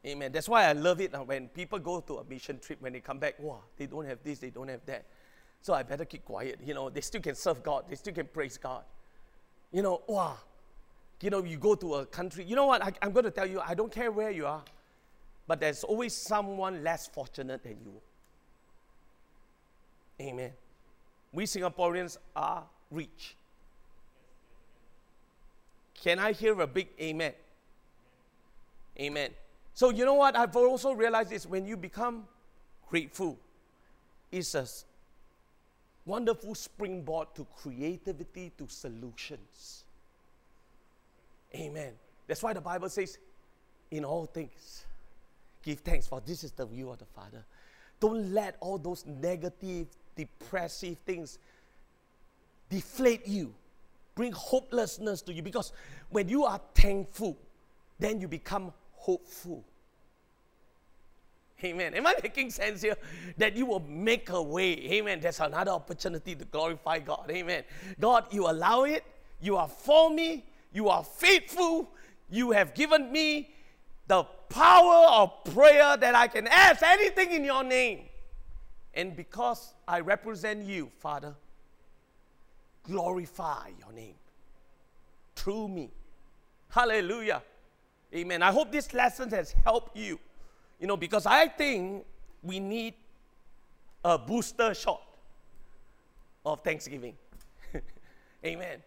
[0.04, 0.32] Amen.
[0.32, 3.02] That's why I love it uh, when people go to a mission trip, when they
[3.02, 5.06] come back, wow, they don't have this, they don't have that.
[5.66, 6.60] So I better keep quiet.
[6.64, 8.84] You know, they still can serve God, they still can praise God.
[9.72, 10.38] You know, wow.
[11.24, 12.84] You know, you go to a country, you know what?
[12.84, 14.62] I, I'm going to tell you, I don't care where you are,
[15.48, 18.00] but there's always someone less fortunate than you.
[20.22, 20.52] Amen.
[21.34, 23.36] We Singaporeans are rich.
[25.96, 27.34] Can I hear a big amen?
[29.00, 29.32] Amen.
[29.74, 30.36] So, you know what?
[30.36, 32.28] I've also realized is when you become
[32.88, 33.40] grateful,
[34.32, 34.68] it's a
[36.06, 39.84] wonderful springboard to creativity, to solutions.
[41.54, 41.94] Amen.
[42.28, 43.18] That's why the Bible says,
[43.92, 44.86] in all things,
[45.64, 47.44] give thanks, for this is the will of the Father.
[48.00, 51.40] Don't let all those negative, depressive things
[52.70, 53.54] deflate you,
[54.16, 55.42] bring hopelessness to you.
[55.42, 55.72] Because
[56.10, 57.38] when you are thankful,
[58.00, 59.64] then you become hopeful.
[61.64, 61.94] Amen.
[61.94, 62.98] Am I making sense here?
[63.38, 64.74] That you will make a way.
[64.92, 65.22] Amen.
[65.22, 67.30] There's another opportunity to glorify God.
[67.30, 67.64] Amen.
[68.00, 69.04] God, you allow it.
[69.40, 70.46] You are for me.
[70.74, 71.90] You are faithful.
[72.30, 73.50] You have given me
[74.08, 78.02] the power of prayer that I can ask anything in your name.
[78.94, 81.36] And because I represent you, Father,
[82.84, 84.16] glorify your name
[85.36, 85.92] through me.
[86.70, 87.42] Hallelujah.
[88.14, 88.42] Amen.
[88.42, 90.20] I hope this lesson has helped you.
[90.86, 92.06] You know, because I think
[92.44, 92.94] we need
[94.04, 95.02] a booster shot
[96.46, 97.16] of Thanksgiving.
[98.46, 98.84] Amen.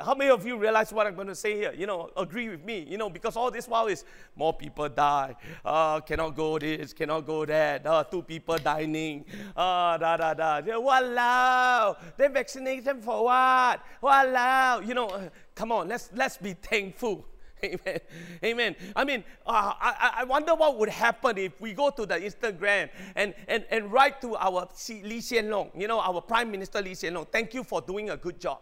[0.00, 1.72] How many of you realize what I'm going to say here?
[1.78, 2.84] You know, agree with me.
[2.90, 4.04] You know, because all this while is
[4.34, 5.36] more people die.
[5.64, 7.86] Uh, cannot go this, cannot go that.
[7.86, 9.24] Uh, two people dying.
[9.54, 10.60] Uh, da da da.
[10.60, 11.98] Walao.
[12.16, 13.80] They vaccination for what?
[14.02, 14.84] Walao.
[14.84, 17.24] You know, uh, come on, let's let's be thankful.
[17.64, 18.00] Amen.
[18.44, 18.76] Amen.
[18.96, 22.90] I mean, uh, I, I wonder what would happen if we go to the Instagram
[23.14, 26.94] and, and, and write to our Lee Hsien Loong, you know, our Prime Minister Lee
[26.94, 28.60] Hsien Loong, thank you for doing a good job.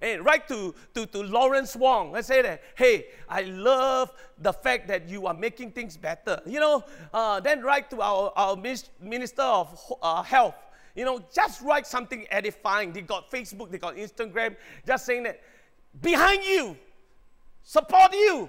[0.00, 4.88] And write to, to, to Lawrence Wong Let's say that, hey, I love the fact
[4.88, 6.40] that you are making things better.
[6.44, 6.84] You know,
[7.14, 8.56] uh, then write to our, our
[9.00, 10.56] Minister of uh, Health.
[10.96, 12.92] You know, just write something edifying.
[12.92, 15.40] They got Facebook, they got Instagram, just saying that
[16.00, 16.76] behind you,
[17.62, 18.48] support you,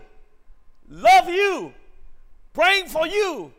[0.89, 1.73] love you,
[2.53, 3.51] praying for you.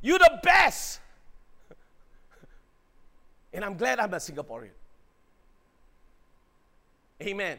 [0.00, 1.00] You're the best.
[3.54, 4.70] And I'm glad I'm a Singaporean.
[7.20, 7.58] Amen.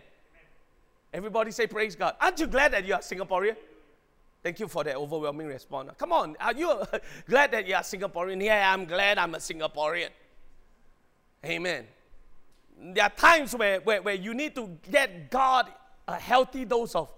[1.13, 2.15] Everybody say praise God.
[2.19, 3.55] Aren't you glad that you are Singaporean?
[4.41, 5.91] Thank you for that overwhelming response.
[5.97, 6.82] Come on, are you
[7.30, 8.43] glad that you are Singaporean?
[8.43, 10.09] Yeah, I'm glad I'm a Singaporean.
[11.45, 11.86] Amen.
[12.78, 15.71] There are times where, where, where you need to get God
[16.08, 17.14] a healthy dose of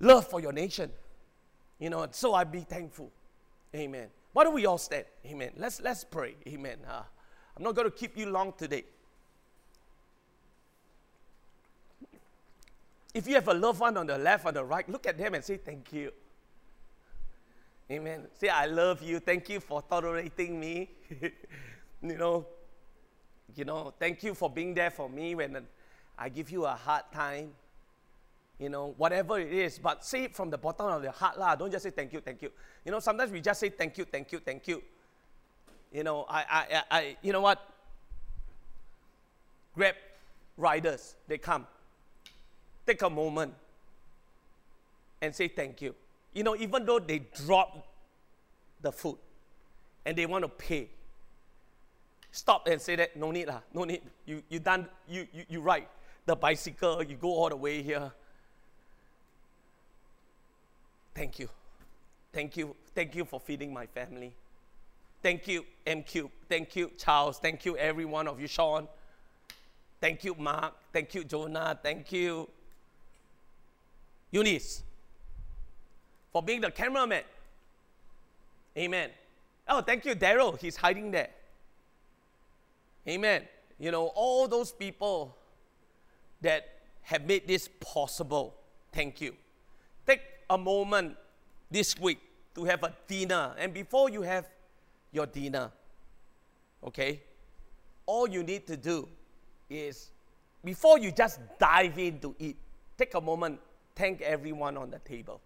[0.00, 0.90] love for your nation.
[1.78, 3.10] You know, so I be thankful.
[3.74, 4.08] Amen.
[4.32, 5.04] Why don't we all stand?
[5.26, 5.50] Amen.
[5.56, 6.34] Let's let's pray.
[6.46, 6.78] Amen.
[6.88, 7.02] Uh,
[7.56, 8.84] I'm not going to keep you long today.
[13.14, 15.34] If you have a loved one on the left or the right, look at them
[15.34, 16.12] and say thank you.
[17.90, 18.26] Amen.
[18.38, 19.20] Say I love you.
[19.20, 20.90] Thank you for tolerating me.
[22.02, 22.46] you know,
[23.54, 25.66] you know, thank you for being there for me when
[26.18, 27.52] I give you a hard time.
[28.58, 31.56] You know, whatever it is, but say it from the bottom of your heart, lah.
[31.56, 32.50] Don't just say thank you, thank you.
[32.86, 34.82] You know, sometimes we just say thank you, thank you, thank you.
[35.92, 37.60] You know, I, I, I, you know what?
[39.74, 39.94] Grab
[40.56, 41.66] riders, they come.
[42.86, 43.52] Take a moment
[45.20, 45.94] and say thank you.
[46.32, 47.86] You know, even though they drop
[48.80, 49.18] the food
[50.06, 50.88] and they want to pay,
[52.30, 54.00] stop and say that no need lah, no need.
[54.24, 55.88] You you done you you, you ride
[56.26, 58.10] the bicycle, you go all the way here.
[61.14, 61.48] Thank you.
[62.32, 62.76] Thank you.
[62.94, 64.34] Thank you for feeding my family.
[65.22, 66.30] Thank you, MQ.
[66.48, 67.38] Thank you, Charles.
[67.38, 68.86] Thank you, every one of you, Sean.
[70.00, 70.74] Thank you, Mark.
[70.92, 71.78] Thank you, Jonah.
[71.82, 72.48] Thank you,
[74.30, 74.82] Eunice,
[76.32, 77.22] for being the cameraman.
[78.76, 79.10] Amen.
[79.68, 80.60] Oh, thank you, Daryl.
[80.60, 81.30] He's hiding there.
[83.08, 83.42] Amen.
[83.78, 85.34] You know, all those people
[86.40, 86.68] that
[87.02, 88.54] have made this possible,
[88.92, 89.34] thank you.
[90.06, 91.16] Take a moment
[91.70, 92.18] this week
[92.54, 93.54] to have a dinner.
[93.58, 94.48] And before you have
[95.12, 95.70] your dinner,
[96.84, 97.22] okay,
[98.06, 99.08] all you need to do
[99.68, 100.10] is
[100.64, 102.56] before you just dive in to eat,
[102.96, 103.60] take a moment,
[103.94, 105.40] thank everyone on the table.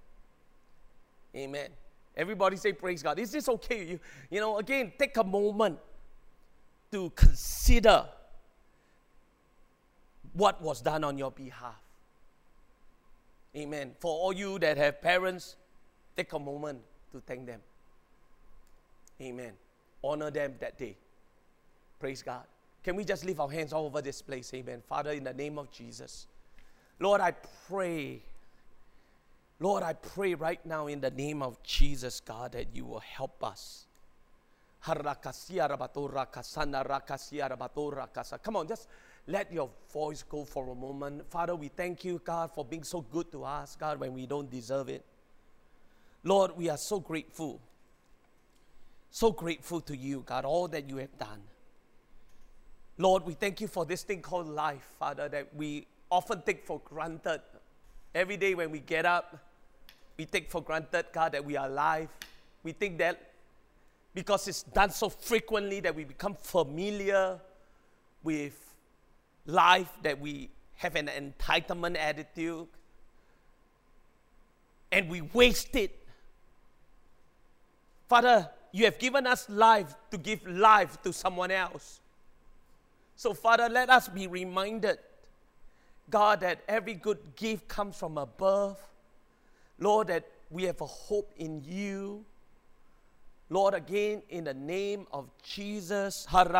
[1.37, 1.69] Amen.
[2.17, 3.19] Everybody say praise God.
[3.19, 3.85] Is this okay?
[3.85, 5.79] You, you know, again, take a moment
[6.91, 8.07] to consider
[10.33, 11.81] what was done on your behalf.
[13.57, 13.93] Amen.
[13.99, 15.57] For all you that have parents,
[16.17, 16.81] take a moment
[17.13, 17.61] to thank them.
[19.21, 19.53] Amen.
[20.03, 20.97] Honor them that day.
[21.99, 22.45] Praise God.
[22.83, 24.53] Can we just lift our hands all over this place?
[24.55, 24.83] Amen.
[24.89, 26.27] Father, in the name of Jesus.
[26.99, 27.33] Lord, I
[27.69, 28.23] pray.
[29.59, 33.45] Lord, I pray right now in the name of Jesus, God, that you will help
[33.45, 33.87] us
[34.83, 34.97] Come
[38.57, 38.89] on, just
[39.27, 41.31] let your voice go for a moment.
[41.31, 44.51] Father, we thank you, God, for being so good to us, God, when we don't
[44.51, 45.05] deserve it.
[46.25, 47.61] Lord, we are so grateful.
[49.11, 51.41] So grateful to you, God, all that you have done.
[52.99, 56.81] Lord, we thank you for this thing called life, Father, that we often take for
[56.85, 57.41] granted.
[58.15, 59.39] Every day when we get up,
[60.17, 62.09] we take for granted, God, that we are alive.
[62.63, 63.31] We think that
[64.15, 67.39] because it's done so frequently that we become familiar
[68.23, 68.70] with
[69.47, 72.67] life, that we have an entitlement attitude,
[74.93, 75.97] and we waste it.
[78.09, 82.01] Father, you have given us life to give life to someone else.
[83.17, 84.99] So, Father, let us be reminded,
[86.09, 88.79] God, that every good gift comes from above.
[89.79, 92.25] Lord, that we have a hope in you
[93.53, 96.53] Lord, again, in the name of Jesus, Lord,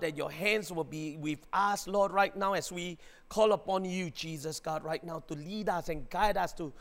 [0.00, 2.96] that your hands will be with us, Lord, right now as we
[3.28, 6.72] call upon you, Jesus, God, right now to lead us and guide us to,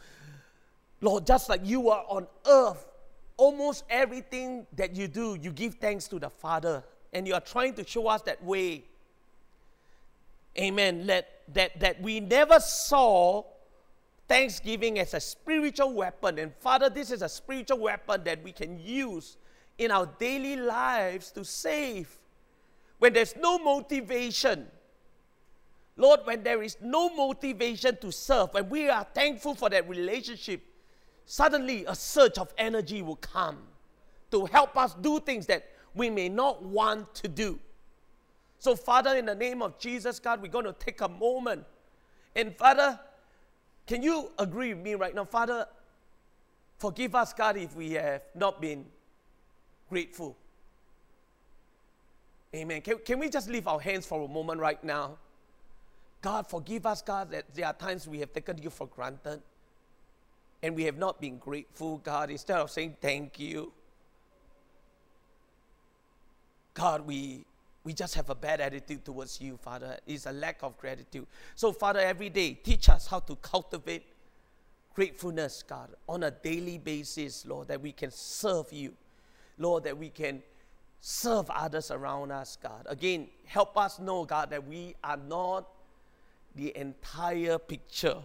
[1.01, 2.87] Lord, just like you are on earth,
[3.35, 6.81] almost everything that you do, you give thanks to the Father,
[7.11, 8.85] and you are trying to show us that way.
[10.57, 11.07] Amen.
[11.07, 13.43] That, that, that we never saw
[14.29, 16.37] thanksgiving as a spiritual weapon.
[16.37, 19.35] And Father, this is a spiritual weapon that we can use
[19.79, 22.17] in our daily lives to save.
[22.99, 24.67] When there's no motivation,
[25.97, 30.61] Lord, when there is no motivation to serve, when we are thankful for that relationship,
[31.25, 33.57] suddenly a surge of energy will come
[34.31, 35.65] to help us do things that
[35.95, 37.59] we may not want to do.
[38.59, 41.65] So, Father, in the name of Jesus, God, we're going to take a moment.
[42.35, 42.99] And, Father,
[43.89, 45.25] can you agree with me right now?
[45.25, 45.65] Father,
[46.77, 48.85] forgive us, God, if we have not been
[49.89, 50.37] grateful.
[52.53, 52.81] Amen.
[52.81, 55.17] Can, can we just leave our hands for a moment right now?
[56.21, 59.41] God, forgive us, God, that there are times we have taken you for granted
[60.61, 63.73] and we have not been grateful, God, instead of saying thank you.
[66.75, 67.43] God, we,
[67.89, 69.97] we just have a bad attitude towards you, Father.
[70.05, 71.25] It's a lack of gratitude.
[71.55, 74.05] So, Father, every day, teach us how to cultivate
[74.93, 78.93] gratefulness, God, on a daily basis, Lord, that we can serve you.
[79.57, 80.43] Lord, that we can
[81.01, 82.85] serve others around us, God.
[82.85, 85.67] Again, help us know, God, that we are not
[86.53, 88.17] the entire picture,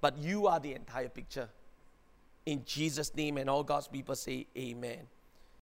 [0.00, 1.48] but you are the entire picture.
[2.46, 5.06] In Jesus' name, and all God's people say, Amen.